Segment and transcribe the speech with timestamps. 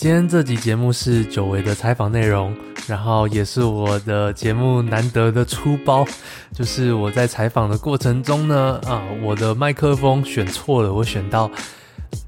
[0.00, 2.56] 今天这集节目是久违的采访内容，
[2.86, 6.06] 然后也是我的节目难得的出包，
[6.54, 11.50] 就是我在采访的过程中呢，啊，我的麦克风选错了，我选到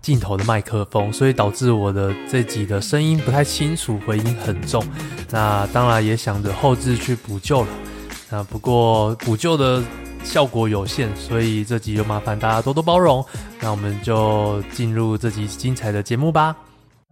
[0.03, 4.85] 镜头的麦克风，所以导致我的这集的声音不太清楚，回音很重。
[5.31, 7.69] 那当然也想着后置去补救了，
[8.29, 9.83] 那不过补救的
[10.23, 13.25] 效果有限，所以这集就麻烦大家多多包容。
[13.61, 16.55] 那我们就进入这集精彩的节目吧。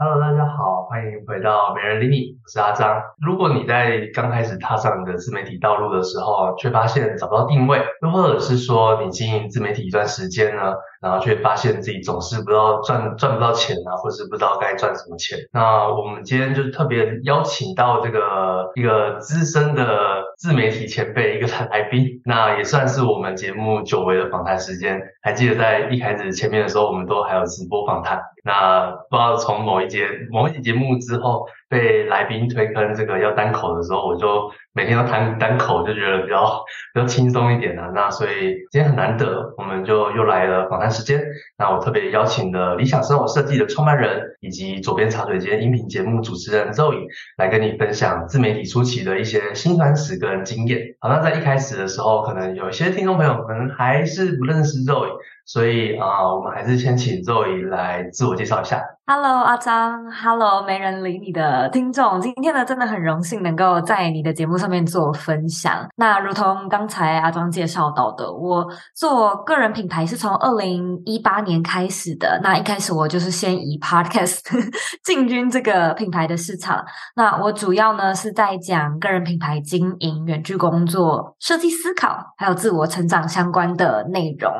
[0.02, 3.02] Hello，大家好，欢迎回到美人理你，我是阿张。
[3.20, 15.38] 如果你在刚开始踏上你的自媒体道路的时候，却发现找不到定位，又或者是说你经营自媒体一段时间呢，然后却发现自己总是不知道赚赚不到钱啊，或是不知道该赚什么钱。
[15.52, 25.00] 那我们今天就特别邀请到这个一个资深的自媒体前辈，一个来宾，那也算是我们节目久违的访谈时间。
[25.22, 28.20] 还记得在一开始前面的时候，我们都还有直播访谈。
[28.44, 37.90] 那不知道从某一节某一集节目之后，被来宾推坑这个要单口的时候，我就每天都谈单口，就觉得比较比较轻松一点啊。
[37.94, 41.22] 那所以今天很难得，我们就又来了访谈时间。
[41.56, 47.06] 那我特别邀请了理想生活设计的创办人，以及左边茶水间音频节目主持人 Zoe
[47.38, 50.96] 来跟你分享自媒体初期的一些辛酸史跟经验。
[50.98, 55.08] 好，那在一开始的时候，可能有一些听众朋友可能还是不认识 Zoe。
[55.46, 58.82] 所以啊、我们还是先请 Zoe 来自我介绍一下。
[59.12, 65.84] Hello，阿张，Hello，媒人理你的听众，今天呢真的很荣幸能够在你的节目上面做分享。
[65.96, 68.64] 那如同刚才阿张介绍到的，我
[68.94, 72.38] 做个人品牌是从二零一八年开始的。
[72.44, 74.42] 那一开始我就是先以 Podcast
[75.02, 76.80] 进军这个品牌的市场。
[77.16, 84.52] 那我主要呢是在讲个人品牌经营、远距工作、设计思考，还有自我成长相关的内容。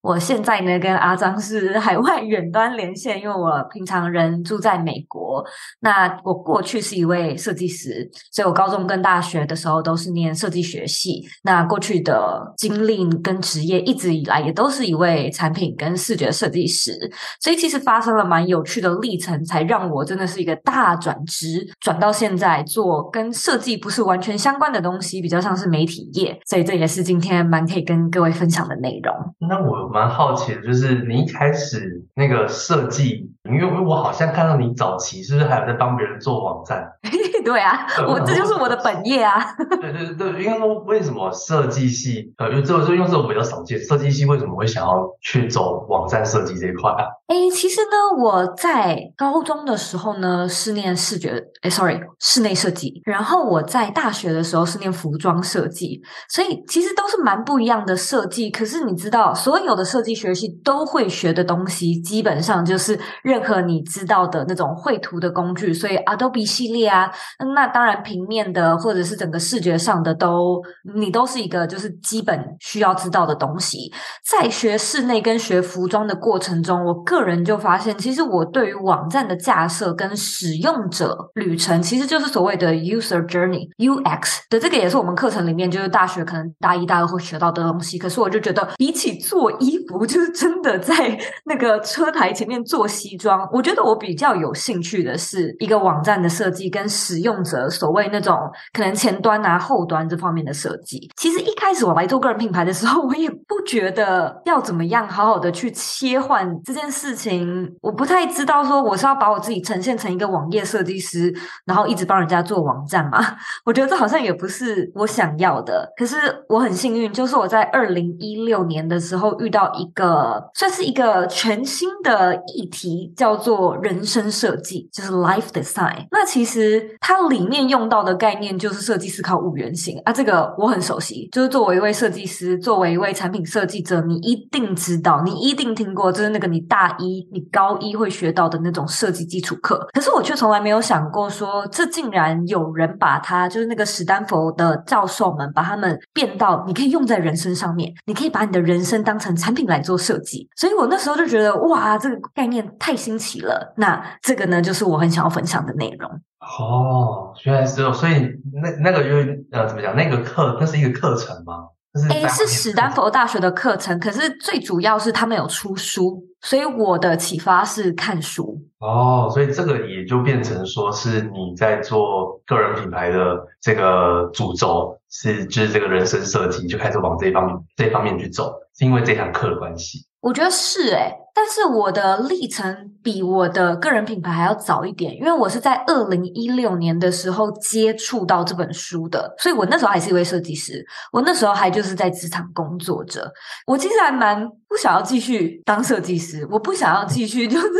[0.00, 3.95] 我现在呢跟阿张是海外远端连线，因为我平常。
[4.00, 5.44] 人住在美国，
[5.80, 11.22] 那我过去是一位设计师，所以我高中跟大学的时候都是念设计学系。
[11.42, 16.92] 那过去的经历跟职业一直以来也都是一位产品跟视觉设计师，
[17.40, 26.38] 所以其实发生了蛮有趣的历程，才让我真的是一个大转职，转到现在做跟设计不是完全相关的东西，比较像是媒体业。
[26.46, 29.14] 所以这也是今天蛮可以跟各位分享的内容。
[29.48, 33.30] 那我蛮好奇的，就是你一开始那个设计。
[33.48, 36.86] 因为我好像看到你早期是不是还有在帮别人做网站？
[37.44, 39.40] 对啊，我这就是我的本业啊。
[39.80, 47.06] 对对对，因为说为什么设计系呃，因为这个用这种比较少见，设计系为什么会想要去走网站设计这一块啊？
[47.28, 53.00] 哎，其实呢，我在高中的时候呢是念视觉，哎，sorry，室内设计。
[53.04, 58.50] 然后我在大学的时候是念服装设计，所以其实都是蛮不一样的设计。
[58.50, 62.98] 可是你知道，所有的设计学系都会学的东西，基本上就是
[63.36, 67.10] 任何你知道的那种绘图的工具，所以 Adobe 系列啊，
[67.54, 70.62] 那当然平面的或者是整个视觉上的都，
[70.94, 73.92] 你都是一个就是基本需要知道的东西。
[74.26, 87.98] 在学室内跟学服装的过程中，我个人就发现，其实我对于网站的架设跟使用者旅程，其实就是所谓的 user journey UX 的这个也是我们课程里面就是大学可能大一大二会学到的东西。
[87.98, 93.25] 可是我就觉得，比起做衣服，就是真的在那个车台前面做西装。
[93.52, 98.38] 我觉得我比较有兴趣的是一个网站的设计跟使用者所谓那种
[98.72, 101.10] 可能前端啊后端这方面的设计。
[101.16, 107.74] 其实一开始我来做个人品牌的时候，我也不觉得要怎么样好好的去切换这件事情。
[107.80, 111.32] 我不太知道说我是要把我自己呈现成一个网页设计师，
[111.64, 113.18] 然后一直帮人家做网站嘛。
[113.64, 115.92] 我觉得这好像也不是我想要的。
[115.96, 116.16] 可是
[116.48, 123.56] 我很幸运，就是我在二零一六年的时候遇到一个算是一个全新的议题，叫做。
[123.86, 131.28] 人生设计就是 life design，那其实它里面用到的概念就是设计思考五原型啊，这个我很熟悉。
[131.30, 139.86] 就是作为一位设计师，作为一位产品设计者，你一定知道，你一定听过，就是那个你大一、你高一会学到的那种设计基础课。
[139.92, 150.48] 可是我却从来没有想过说，这竟然有人把它，就是那个史丹佛的教授们把他们变到你可以用在人生上面，你可以把你的人生当成产品来做设计。
[150.56, 156.10] 所以我那时候就觉得，哇，这个概念太新奇了，那这个呢，就是我很想要分享的内容。
[156.40, 158.14] 哦，原来是哦，所以
[158.60, 159.94] 那那个就是呃，怎么讲？
[159.94, 161.68] 那个课，那是一个课程吗？
[162.10, 168.60] 诶，是史丹佛大学的课程，可是最主要是他们有出书，所以我的启发是看书。
[168.80, 180.00] 哦，所以这个也就变成说是你在做个人品牌的这个主轴，是就是这个人生设计，就开始往这一方面这方面去走，是因为这堂课的关系。
[180.20, 193.30] 我觉得是诶，但但是我的历程比我的个人品牌还要早一点，因为我是在二零一六年的时候接触到这本书的，所以我那时候还是一位设计师，我那时候还就是在职场工作着。
[193.66, 197.66] 我其实还蛮不想要继续当设计师，我不想要继续就是。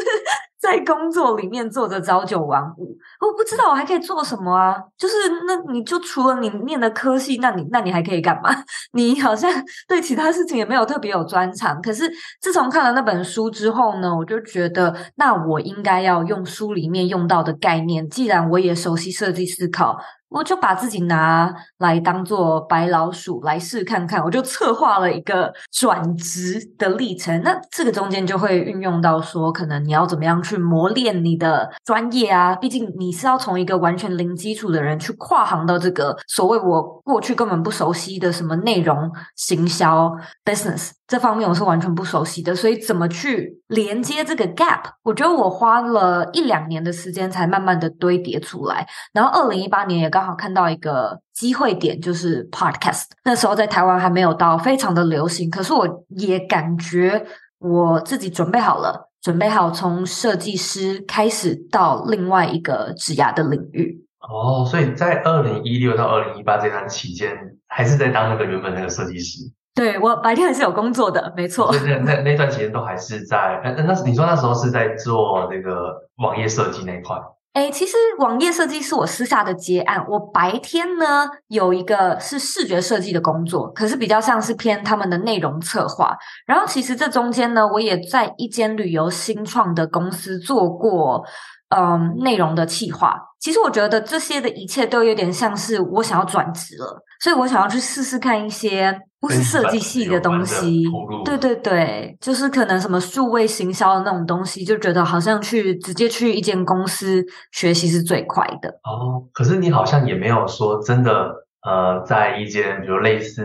[0.58, 4.76] 在工作里面做着朝九晚五，我不知道我还可以做什么啊？
[4.98, 5.14] 就是
[5.46, 8.50] 那你就除了你念的科系，那你那你还可以干嘛？
[8.92, 9.50] 你好像
[9.88, 11.80] 对其他事情也没有特别有专长。
[11.80, 12.10] 可是
[12.40, 18.08] 自从看了那本书之后呢，我就觉得那我应该要用书里面用到的概念。
[18.08, 19.96] 既然我也熟悉设计思考。
[20.28, 27.40] 我就把自己拿来当做白老鼠来试看看，我就策划了一个转职的历程。
[27.42, 32.54] 那这个中间就会运用到说，可能你要怎么样去磨练你的专业啊？
[32.56, 40.12] 毕竟你是要从一个完全零基础的人去跨行到这个所谓我过去根本不熟悉的什么内容行销
[40.44, 40.90] business。
[41.06, 44.82] 这方面我是完全不熟悉的，所以怎么去连接这个 gap？
[45.02, 48.86] 我觉得我花了一两年的时间才慢慢的堆叠出来。
[49.12, 53.06] 然后二零一八年也刚好看到一个机会点，就是 podcast。
[53.24, 57.26] 那时候在台湾还没有到非常的流行，可是我也感觉
[57.58, 64.04] 我自己准备好了，准备好从设计师开始到另外一个职涯的领域。
[64.20, 67.36] 哦，所以在二零一六到二零一八这段期间，
[67.68, 69.40] 还是在当那个原本那个设计师。
[69.76, 71.70] 对，我白天还是有工作的，没错。
[71.84, 77.14] 那那那段时间都还是在，那那你说那时候是在做那个网页设计那一块？
[77.52, 80.02] 诶，其实网页设计是我私下的接案。
[80.08, 86.16] 我白天呢有一个是视觉设计的工作，可是比较像是偏他们的内容策划。
[86.46, 91.22] 然后其实这中间呢，我也在一间旅游新创的公司做过。
[91.68, 100.84] 嗯，内容的企划，其实我觉得这些的一切都有点像是我想要转职了，所以我想要去试试看一些不是设计系的东西。
[101.24, 108.68] 对对对，就是可能什么数位行销的那种东西，就觉得好像去直接去一间公司学习是最快的。
[108.84, 113.44] 哦，可是你好像也没有说真的，呃，在一间比如类似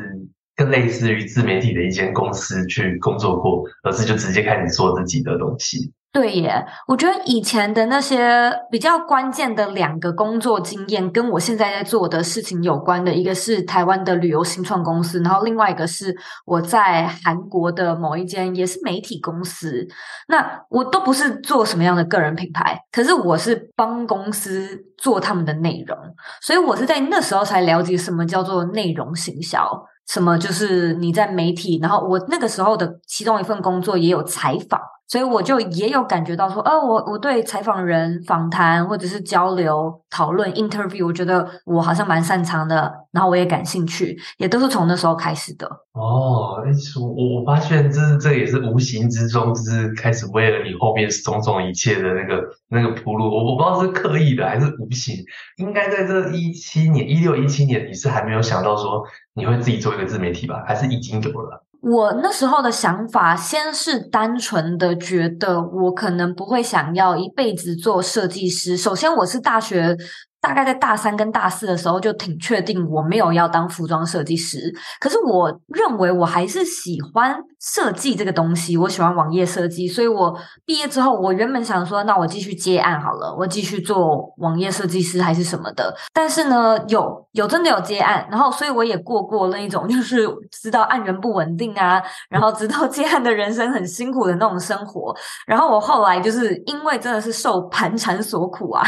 [0.55, 5.91] 更类似于自媒体的一间公司去工作过，而是就直接开始做自己的东西。
[6.13, 16.13] 对耶，我觉得以前的那些比较关键的两个工作经验，跟我现在在做的事情有关的，一个是台湾的旅游新创公司，然后另外一个是
[16.45, 19.87] 我在韩国的某一间也是媒体公司。
[20.27, 25.97] 那我都不是做什么样的个人品牌，可是我是帮公司做他们的内容，
[26.41, 29.65] 所以我是在那时候才了解什么叫做内容行销，
[30.09, 34.77] 什么就是你在媒体，然后我那个时候的其中一份工作也有采访。
[35.11, 45.67] 所以我就也有感觉到说，哦，我我对采访人访谈或者是交流讨论 interview，我觉得我好像蛮擅长的，然后我也感兴趣，也都是从那时候开始的。
[45.91, 46.63] 哦，
[47.01, 53.25] 我我发现这是这也是无形之中，就是开始为了你后面种种一切的那个那个铺路。
[53.25, 55.17] 我我不知道是刻意的还是无形，
[55.57, 59.03] 应该在这一七年一六一七年，你是还没有想到说
[59.33, 60.63] 你会自己做一个自媒体吧？
[60.65, 61.65] 还是已经有了？
[61.81, 68.77] 我那时候的想法，先是单纯的觉得我可能不会想要一辈子做设计师。
[68.77, 69.97] 首先，我是大学。
[70.41, 80.35] 大概在大三跟大四的时候就挺确定我没有要当服装设计师，可是我认为我还是喜欢设计这个东西，我喜欢网页设计，所以我
[80.65, 85.95] 毕业之后，我原本想说，那我继续接案好了，我继续做网页设计师还是什么的。
[86.11, 95.15] 但是呢，有有真的有接案，然后所以我也过过那一种 就是知道案源不稳定啊，然后知道接案的人生很辛苦的那种生活。
[95.45, 98.83] 然后我后来就是因为真的是受盘缠所苦啊。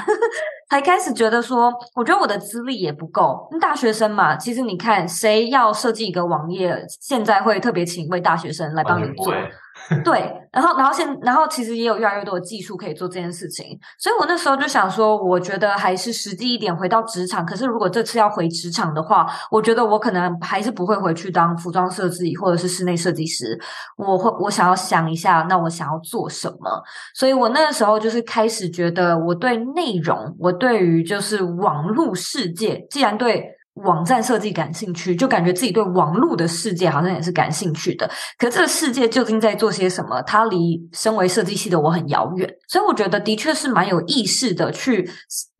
[0.74, 3.48] 才开始觉得说，我觉得我的资历也不够。
[3.62, 9.32] 大学生嘛，其实你看，谁要设计一个网页，现在会特别请一位大学生来帮你做。
[10.03, 17.43] 对，然后，然后现，然后其实也有越来越多的技术可以做这件事情，所以我那时候就想说，我觉得还是实际一点，回到职场。
[17.43, 23.60] 可是如果这次要回职场的话，我觉得我可能还是不会回去当服装设计或者是室内设计师。
[23.98, 26.83] 我会，我想要想一下，那我想要做什么？
[27.15, 33.50] 所以我那个时候就是开始觉得，我对内容，我对于就是网络世界，既然对。
[33.75, 38.08] 网站设计感兴趣，就感觉自己对网络的世界好像也是感兴趣的。
[38.38, 40.22] 可这个世界究竟在做些什么？
[40.22, 45.10] 它离身为设计系的我很遥远，所以我觉得的确是蛮有意识的去，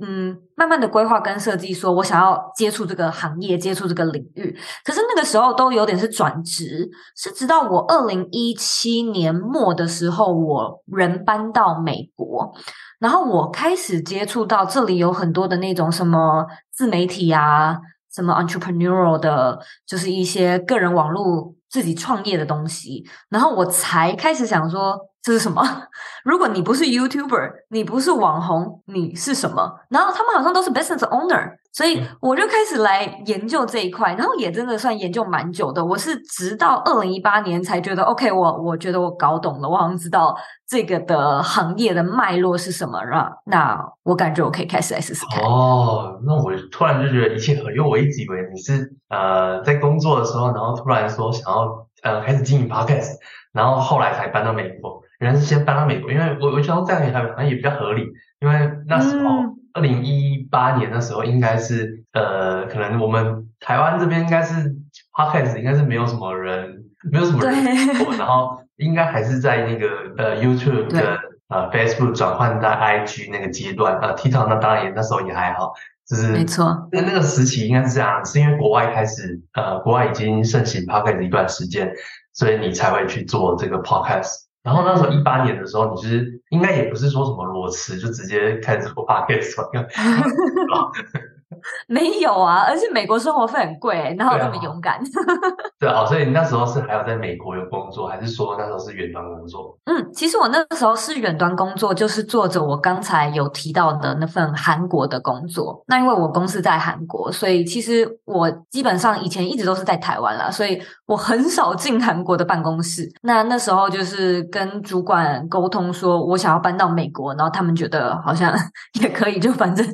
[0.06, 4.56] 嗯，慢慢的规划跟设计，说我想要接触这个行业，接触这个领域。
[4.86, 12.54] 可是那个时候都有点是转职，是直到我二零一七年末的时候，我人搬到美国，
[13.00, 17.80] 然后我开始接触到这里有很多的那种什么自媒体啊。
[18.14, 25.64] 什么 entrepreneurial 的，就是一些个人网络自己创业的东西，然后我才开始想说，这是什么？
[26.26, 29.80] 如果你不是 YouTuber，你不是网红，你是什么？
[29.90, 35.84] 然后他们好像都是 business owner，所以我就开始来研究这一块，然后也真的算研究蛮久的。
[35.84, 40.36] 我是直到二零一八年才觉得，OK，我我觉得我搞懂了，我好像知道
[40.68, 45.42] 这个的行业的脉络是什么，了那我感觉我可以开始来试试看。
[45.44, 53.12] 哦，那我突然就觉得一切合，因为我一直以为你是呃在工作的时候，然后突然说想要呃开始经营 podcast，
[53.52, 55.03] 然后后来才搬到美国。
[55.24, 58.04] 原来是先搬到美国，因为我我觉得这样也还好像也比较合理，
[58.42, 59.30] 因为那时候
[59.74, 64.76] 二零一八年的时候应该是呃，可能我们台湾这边应该是
[65.16, 67.54] Podcast 应该是没有什么人，没有什么人
[67.96, 69.88] 做，然后应该还是在那个
[70.18, 75.72] 呃 YouTube 的呃 Facebook 转换到 IG 那个阶段，呃 TikTok 那当然也那时候也还好，
[76.06, 81.90] 就是没错，那那个时期应该是这样，是因为国外开始呃国外已经盛行 Podcast 一段时间，
[82.34, 84.43] 所以你才会去做这个 Podcast。
[84.64, 89.54] 然后那时候一八年的时候，你就是应该也不是说什么裸辞，就直接开始做 podcast
[91.88, 95.00] 没有啊，而且美国生活费很贵，然后那么勇敢。
[95.80, 99.78] 对啊，所以你那时候是还要在美国有工作，还是说那时候是远端工作？
[99.86, 105.84] 嗯，其实我那个时候是远端工作，就是做着我刚才有提到的那份韩国的工作。
[105.88, 113.12] 那因为我公司在韩国，所以其实我基本上以前一直都是在台湾啦，所以我很少进韩国的办公室。
[113.22, 118.54] 那那时候就是跟主管沟通说，我想要搬到美国，然后他们觉得好像
[119.02, 119.86] 也可以，就反正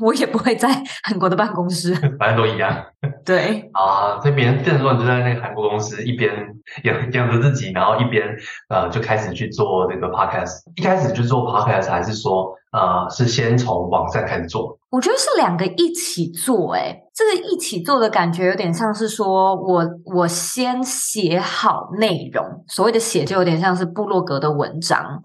[0.00, 0.68] 我也不会在
[1.02, 2.84] 韩国的办公室， 反正都一样。
[3.24, 6.32] 对啊，所以别人变成说你就在那个韩国公司一边
[6.84, 8.26] 养养着自己，然后一边
[8.68, 10.62] 呃就开始去做这个 podcast。
[10.76, 14.78] 一开始就做 podcast，还是说呃是先从网站开始做？
[14.90, 19.84] 我觉得是两个一起做，诶这个一起做的感觉有点像是说我
[20.14, 25.20] 我先写好内容，所谓的写就有点像是部落格的文章。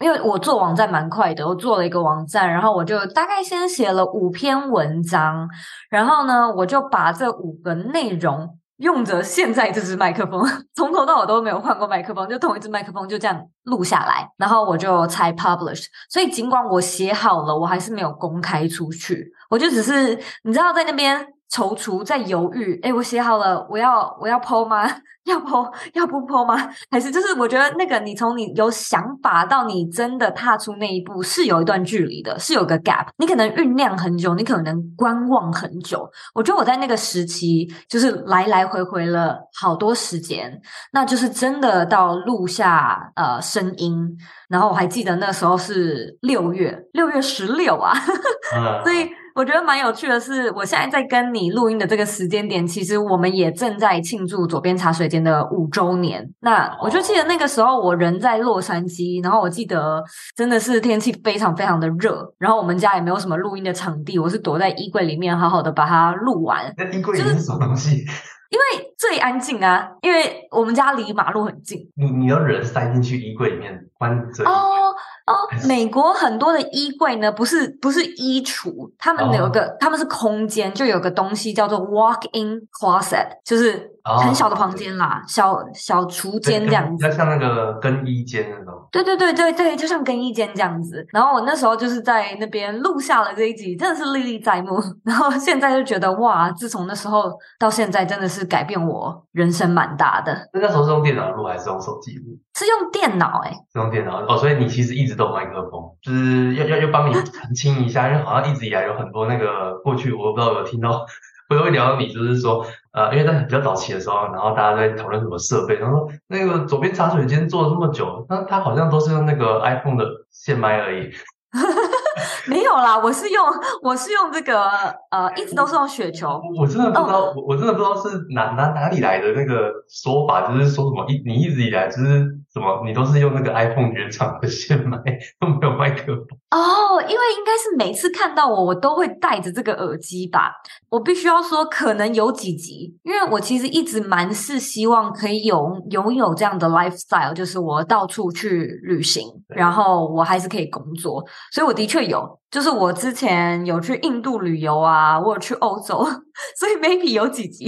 [0.00, 5.48] 因为我做网站蛮快的，我做了一个网站，然后我就大概先写了五篇文章，
[5.88, 10.44] 然后呢，我就把这五个内容用着现在这支麦克风，
[10.76, 15.86] 从头到尾都没有换过麦克风，就同一支麦克风就这样录下来，然后我就才 publish。
[16.10, 21.26] 所以尽管我写好了，我还是没有公开出去，我就只是你知道在那边。
[21.50, 24.86] 踌躇在犹豫，诶，我写好了，我要我要剖吗？
[25.26, 26.70] 要剖要不剖吗？
[26.88, 36.08] 还是就是我觉得那个你从你有想法到你真的踏出那一步是有一段距离的，是有个 gap，你可能酝酿很久，你可能观望很久。
[36.32, 40.60] 我觉得我在那个时期就是来来回回了好多时间，
[40.92, 44.16] 那就是真的到录下呃声音，
[44.48, 47.92] 然后我还记得那时候是六月六月十六啊，
[48.84, 49.10] 所以。
[49.36, 56.26] 我觉得蛮有趣的是，我现在在跟你录音的这个时间点，其实我们也正在庆祝左边茶水间的五周年。
[56.40, 60.02] 那我就记得那个时候，我人在洛杉矶，然后我记得
[60.34, 66.72] 真的是天气非常非常的热，然后我们家也没有什么录音的场地，我是躲在衣柜里面好好的把它录完。
[66.78, 68.02] 那衣柜里面是什么东西？
[68.48, 71.80] 因为最安静啊，因为我们家离马路很近。
[71.96, 74.44] 你你要人塞进去衣柜里面关着。
[74.44, 74.94] 哦
[75.26, 75.34] 哦，
[75.66, 83.95] 美国很多的衣柜呢，不是不是衣橱，他们有个、他们是空间，就有个东西叫做 walk-in closet，就是。
[84.20, 88.74] 很小的房间啦，哦、小小厨间这样子，要像那个更衣间那种。
[88.92, 91.04] 对对对对对，就像更衣间这样子。
[91.12, 94.80] 然后我那时候就是在那边录下了这一集，真的是历历在目。
[95.04, 100.32] 然后现在就觉得哇，自从那时候到现在，真的是改变我人生蛮大的。
[100.52, 102.38] 那那时候是用电脑录还是用手机录？
[102.54, 104.36] 是用电脑哎、欸，是用电脑哦。
[104.36, 111.04] 所以你其实一直都有麦克风，就是要要要帮你澄清一下，因为好像一直以来有很多那个过去我不知道有听到。
[111.48, 121.12] 我会聊到你，就是说，呃，因为在比较早期的时候，然后大家在讨论什么设备，然后说那个左边茶水间做了这么久，那他好像都是用那个 iPhone 的线麦而已。
[122.48, 123.44] 没有啦，我是用
[123.82, 124.64] 我是用这个
[125.10, 126.28] 呃，一直都是用雪球。
[126.28, 127.44] 我，我真的不知道，我、oh.
[127.48, 134.98] 我真的不知道是哪哪哪里来的那个说法，就是说什么一你一直以来就是什么你都是用那个 iPhone 原厂的线麦，
[135.40, 136.26] 都没有麦克风。
[136.50, 140.52] 哦，oh, 因为应该是每次看到我，我都会戴着这个耳机吧。
[140.88, 151.22] 我必须要说，可能有几集，因为我其实一直蛮是希望可以有拥有这样的 lifestyle，就是我到处去旅行，然后我还是可以工作，
[151.52, 152.38] 所以我的确有。
[152.48, 156.06] 就是我之前有去印度旅游啊，我有去欧洲，
[156.56, 157.66] 所以 maybe 有几集，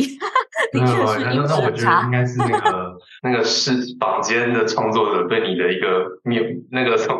[0.72, 2.04] 的确是音质差。
[2.04, 7.16] 应该是那个那个是坊间的创作者对你的一个谬那个什么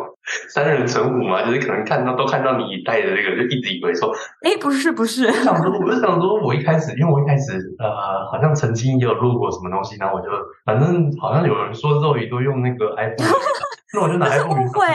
[0.51, 4.09] 三人成虎嘛，就是可能看到都看到你带的那个，就一直以为说，
[4.41, 5.27] 哎，不是不是。
[5.27, 10.27] 我想说， 我就想说，我一开始，因为我一开始呃，好像曾经也有录过什么东西，然后我就
[10.65, 13.37] 反正好像有人说肉鱼都用那个 iPhone。
[13.93, 14.85] 那我就拿来录误会，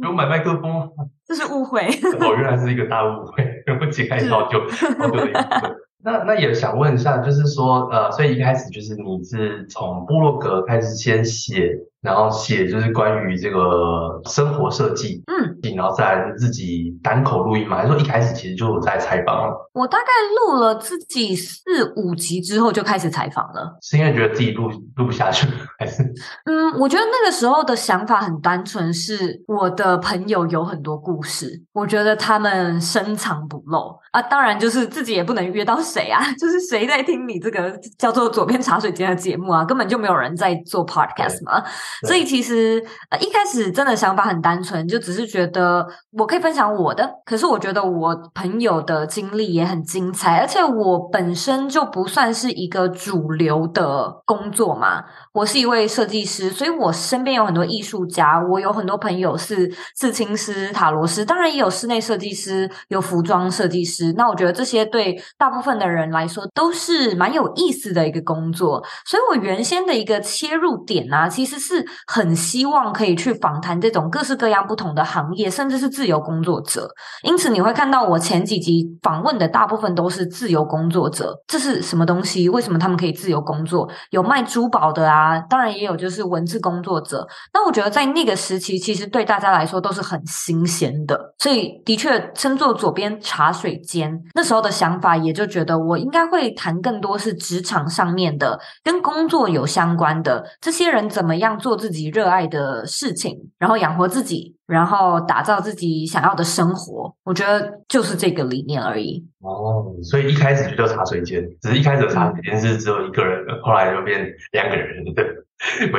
[0.00, 0.90] 给我买麦克风，
[1.24, 1.82] 这是误会。
[1.82, 3.44] 哦，原来是一个大误会，
[3.80, 4.60] 我解开好久
[4.98, 5.76] 好久的。
[6.02, 17.76] 那那也想问一下，就是说，呃，所以一开始就是你是从部落格开始先写，然后写就是关于这个生活设计，嗯，然后再来自己单口录音嘛？
[17.76, 19.70] 还是说一开始其实就在采访了？
[19.72, 20.06] 我大概
[20.38, 21.60] 录了自己四
[21.96, 25.46] 五集之后就开始采访了，是因为觉得自己录录不下去，
[25.78, 26.02] 还是？
[26.44, 34.20] 嗯，我觉得那个时候的想法很单纯，是我的朋友有很多故事，我觉得他们深藏不露啊。
[34.22, 41.62] 当然，就是自己也不能约到谁啊， 就是谁在听你这个叫做“左边茶水间”的节目啊，根本就没有人在做 podcast 嘛。
[42.06, 64.12] 所以其实呃一开始真的想法很单纯，就只是觉得我可以分享我的，可是我觉得我朋友的经历也很精彩，而且我本身就不算是一个主流的工作嘛，我是一位设计师，所以我身边有很多艺术家，我有很多朋友是刺青师、塔罗师，当然也有室内设计师、有服装设计师。
[64.16, 76.88] 那我觉得这些对大部分的人来说都是蛮有意思的一个工作，所以我原先的一个切入点啊，其实是很希望可以去访谈这种各式各样不同的行业，甚至是自由工作者。
[77.22, 81.34] 因此你会看到我前几集访问的大部分都是自由工作者。
[81.46, 82.48] 这是什么东西？
[82.48, 83.88] 为什么他们可以自由工作？
[84.10, 87.26] 有卖珠宝的啊，当然也有就是文字工作者。
[87.52, 94.20] 那我觉得在那个时期，其实对大家来说都是很新鲜的，所以的确称作左边茶水间。
[94.34, 107.14] 那时候的想法也就觉得我应该会谈更多是职场上面的，跟工作有相关的这些人怎么样做自己热爱的事情，然后养活自己，然后打造自己想要的生活。
[107.24, 109.24] 我觉得就是这个理念而已。
[109.40, 115.24] 哦，所以一开始就叫茶水间，只是一开始的茶水间是只有一个人的，后来就变两个人的。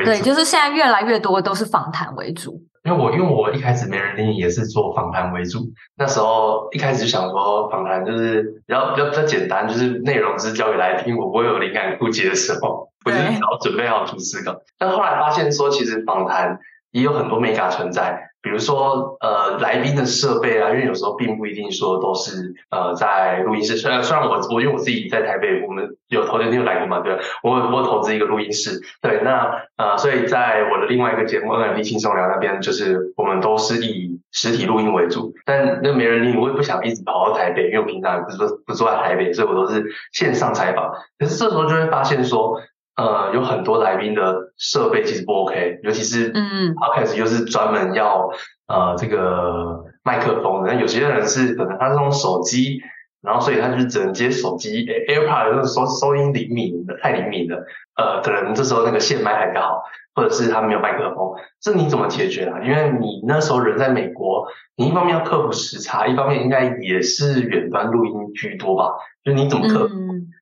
[0.04, 2.64] 对，就是现在越来越多都是访谈为主。
[2.84, 5.60] 因为我因为我一开始没人理你也是做访谈为主，
[5.98, 14.62] 那时候一开始就想说访谈就是比较比较比较简单，就是内容是交给来宾，我不会有灵感枯竭的时候，我就是早准备好主思考。
[14.78, 16.60] 但后来发现说，其实访谈
[16.92, 18.28] 也有很多美感存在。
[18.44, 23.78] 比如说，呃，来宾的设备啊，因为有时候并不一定说都是呃在录音室。
[23.78, 27.02] 虽然虽然我我因为我自己在台北，我们有投资你有来过嘛？
[27.02, 28.82] 对，我我投资一个录音室。
[29.00, 35.36] 对，那呃，所以在我的另外一个节目《NLP 轻松聊》那边，就是我们都是以实体录音为主。
[35.46, 40.92] 但那没人理我，也不想一直跑到台北，因为我平常不是说不住在台北，所以我都是线上采访。
[41.20, 42.60] 可是这时候就会发现说。
[42.96, 48.30] 呃，有很多来宾的设备其实不 OK，尤其是嗯，Podcast 又是专门要
[48.68, 52.82] 呃这个麦克风的，那有些人是可能他是用手机，
[53.22, 62.60] 然后所以他就是只能接手机 AirPod，那种收收音灵敏的，太灵敏的，呃，可能这时候那个线麦还比较好，或者是他没有麦克风，这你怎么解决啊？
[62.62, 68.92] 因为你那时候人在美国，你一方面要克服时差，一方面应该也是远端录音居多吧？
[69.24, 69.96] 就你怎么克服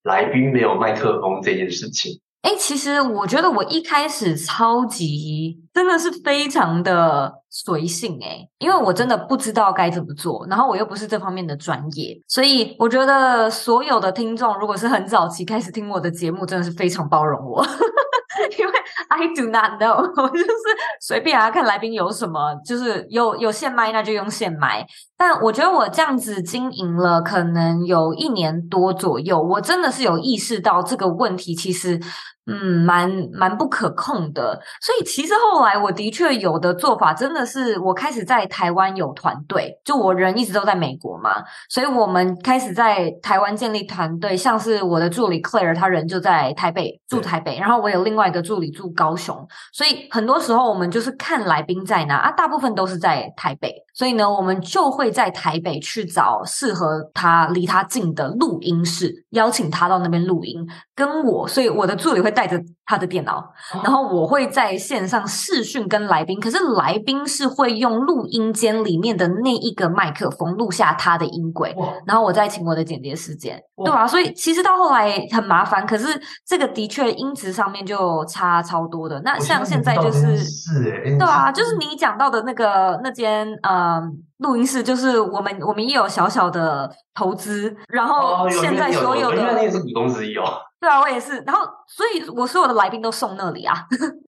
[0.03, 2.19] 来宾没有麦克风这件事情？
[2.41, 17.65] 哎，其实我觉得我一开始超级真的是非常的随性哎，因为我真的不知道该怎么做，然后我又不是这方面的专业，所以我觉得所有的听众如果是很早期开始听我的节目，真的是非常包容我。
[18.57, 18.73] 因为
[19.07, 20.47] I do not know， 我就是
[20.99, 24.85] 随便啊，看来宾有什么，就是有有现卖，那就用现卖。
[25.17, 31.99] 但我觉得我这样子经营了可能有一年多左右，我真的是有意识到这个问题，其实。
[32.49, 63.51] 嗯，蛮蛮不可控的，所以其实后来我的确有的做法，真的是我开始在台湾有团队，就我人一直都在美国嘛，所以我们开始在台湾建立团队，像是我的助理 Claire，他人就在台北住台北，然后我有另外一个助理住高雄，所以很多时候我们就是看来宾在哪啊，大部分都是在台北，所以呢，我们就会在台北去找适合他离他近的录音室，邀请他到那边录音，跟我，所以我的助理会带着他的电脑，
[63.83, 71.75] 然后我会在线上视讯跟来宾，可是来宾是会用录音间里面的那一个麦克风录下他的音轨，
[72.07, 74.07] 然后我再请我的剪接时间，对吧？
[74.07, 79.21] 所以其实到后来很麻烦，可是这个的确音质上面就差超多的。
[79.25, 80.83] 那像现在就是，是
[81.19, 84.01] 对啊，就是你讲到的那个那间呃
[84.37, 90.43] 录音室，就是我们我们也有小小的投资，然后现在所有的，因为你也是股东之一哦。
[90.79, 91.39] 对啊，我也是。
[91.45, 93.75] 然后，所以我所有的来宾都送那里啊，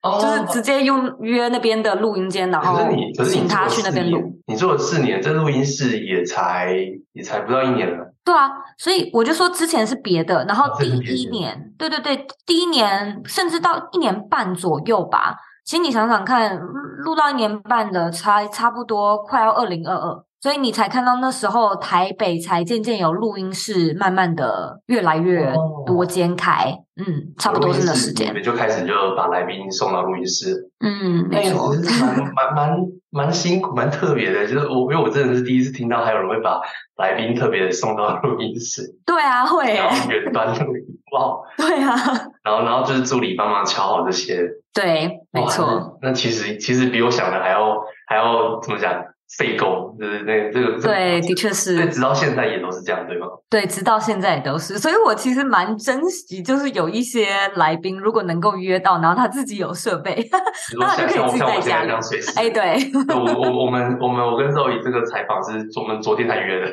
[0.02, 2.80] 哦、就是直接用约那边的录音间，然后
[3.26, 4.20] 请他去那边录。
[4.48, 6.76] 你做了四年，这录音室也才
[7.14, 8.14] 也才不到一年了。
[8.24, 15.36] 对啊，所以我就说之前是别的，然后第一年，哦、对对对，第一年甚至到一年半左右吧。
[15.64, 16.60] 其实你想想看，
[17.06, 20.24] 录到一年半的，差差不多快要二零二二。
[20.42, 25.54] 所以你才看到那时候台北才渐渐有录音室，慢慢的越来越
[25.86, 28.30] 多间开，哦、嗯，差不多是那时间。
[28.30, 31.72] 你们就开始就把来宾送到录音室，嗯，没错，
[32.34, 32.80] 蛮蛮蛮
[33.12, 34.48] 蛮辛苦，蛮特别的。
[34.48, 36.60] 就是我，因为我真的是第一次听到还有人会把
[36.98, 38.82] 来宾特别的送到录音室。
[39.06, 39.76] 对啊，会。
[39.76, 41.38] 然后远端录音，哇。
[41.56, 41.96] 对啊。
[42.44, 44.42] 然后，然后就是助理帮忙敲好这些。
[44.74, 46.00] 对，没错。
[46.02, 47.78] 那其实其实比我想的还要
[48.08, 48.92] 还要怎么讲？
[49.38, 53.28] 费工，对对对，这个对，的确是，对，直到现在也都是这样，对吗？
[53.50, 60.28] 对，直到现在也都是，所以我其实蛮珍惜，就是有一些来宾，如果能够约到，然后他自己有设备，
[60.78, 61.92] 那他就可以自己在家里。
[62.36, 66.68] 哎，对，我我我们我们我跟 Zoe 这个采访是我们昨天才约的，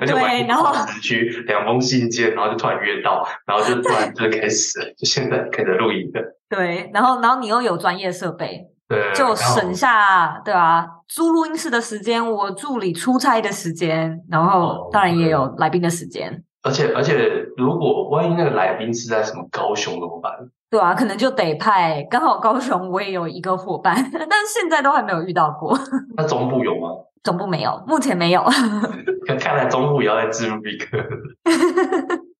[0.00, 6.20] 而且对，然后去两封信件，然后就突然约到，然后就突然就开始，就现在开始录音的。
[6.48, 8.69] 对，然后然后你又有专业设备。
[8.90, 10.84] 对，就省下对吧？
[11.06, 16.42] 租录音室的时间，我助理出差的时间，然后当然也有来宾的时间。
[16.64, 17.14] 而且而且，
[17.56, 20.32] 如果万一那个来宾是在什么高雄怎么办？
[20.68, 22.04] 对啊，可能就得派。
[22.10, 25.78] 刚好高雄我也有一个伙伴， 但是现在都还没有遇到过。
[26.16, 26.88] 那中部有吗？
[27.22, 28.42] 总部没有，目前没有。
[29.38, 30.86] 看来中部也要在置入一个。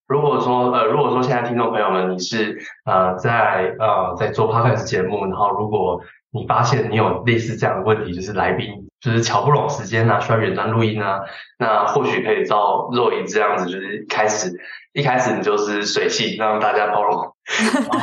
[0.08, 6.00] 如果说呃，如果说现在听众朋友们你是呃在呃在做 podcast 节目，然后如果
[6.33, 8.69] 你发现你有类似这样的问题，就是来宾
[9.01, 11.21] 就是瞧不懂时间啊，需要远端录音啊，
[11.59, 14.53] 那或许可以照若仪这样子，就是开始
[14.92, 18.00] 一开始你就是水性，让大家包容， 对，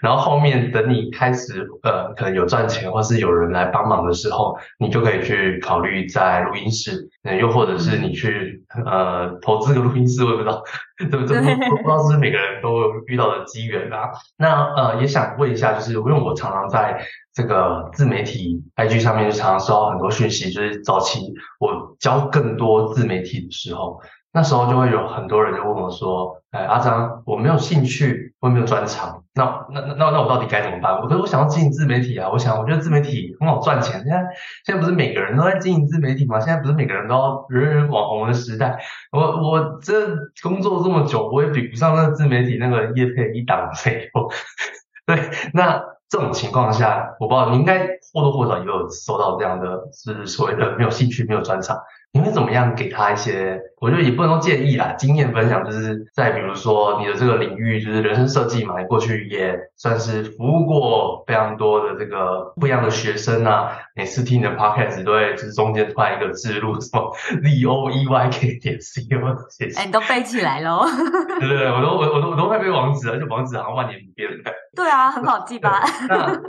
[0.00, 10.62] 然后后面等你开始呃可能有赚钱或是有人来帮忙的时候，你就可以去考虑在录音室，嗯，又或者是你去呃投资个录音室，我也不知道，
[10.98, 11.38] 对不对？
[11.70, 14.10] 不知道是每个人都有遇到的机缘啊。
[14.36, 17.04] 那呃也想问一下，就是因为我常常在。
[17.34, 21.20] 这个自媒体 IG 上面就常常收到很多讯息，就是早期
[21.60, 24.00] 我教更多自媒体的时候，
[24.32, 30.94] 那时候就会有很多人就问我说：“哎，阿张，我没有兴趣，我没有专长，那那那那我到底该怎么办？
[31.00, 34.00] 我可是我想要经营自媒体啊，我想我觉得自媒体很好赚钱。
[34.04, 34.22] 现在
[34.64, 36.38] 现在不是每个人都在经营自媒体吗？
[36.40, 38.78] 现在不是每个人都要人人网红的时代。
[39.12, 44.28] 我我这工作这么久，我也比不上那个自媒体那个业配一档费用。
[45.06, 45.82] 对，那。
[46.10, 51.76] 这种情况下，我不知道你应该或多或少也有收到这样的，是所谓的没有兴趣、没有专长。
[52.12, 53.60] 你会怎么样给他一些？
[53.80, 63.70] 我觉得也不能说建议啦，经验分享就是在比如说你的这个领域，就是人生设计嘛，你过去也算是服务过非常多的这个不一样的学生啊。
[63.94, 69.36] 每次听你的 podcast 都会就是中间突然一个字录什么 z o e y k 点 c o。
[69.76, 70.84] 哎，你都背起来喽？
[71.38, 74.52] 对对对，我都我我都我都会背网址，而且网址好像万年不变的。
[74.74, 75.84] 对啊，很好记吧？
[76.08, 76.40] 那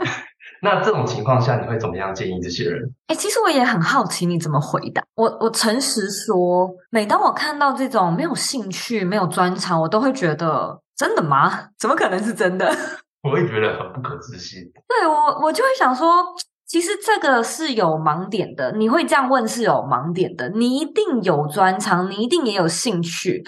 [0.62, 2.82] 那这种情况下，你会怎么样建议这些人？
[3.06, 5.02] 哎，其实我也很好奇你怎么回答。
[5.14, 11.68] 我我诚实说，每当我看到这种没有兴趣、没有专长，我都会觉得真的吗？
[11.78, 12.70] 怎么可能是真的？
[13.22, 14.62] 我会觉得很不可置信。
[14.88, 16.24] 对，我我就会想说，
[16.66, 18.72] 其实这个是有盲点的。
[18.72, 20.48] 你会这样问是有盲点的。
[20.50, 23.42] 你一定有专长，你一定也有兴趣。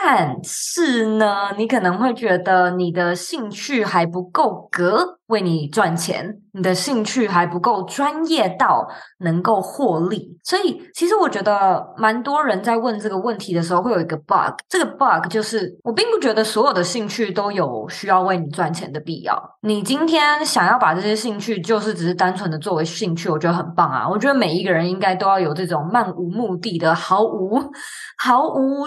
[0.00, 8.86] 但是呢，你可能会觉得你的兴趣还不够格为你赚钱，你的兴趣还不够专业到
[9.18, 10.38] 能够获利。
[10.44, 14.54] 所以，其实我觉得蛮多人在问这个问题的时候，会有一个 bug。
[14.68, 19.58] 这个 bug 就是，我并不觉得所有的兴趣都有需要为你赚钱的必要。
[19.62, 24.08] 你今天想要把这些兴趣，就是只是单纯的作为兴趣，我觉得很棒啊。
[24.08, 27.60] 我觉得每一个人应该都要有这种漫无目的的、毫无、
[28.16, 28.84] 毫无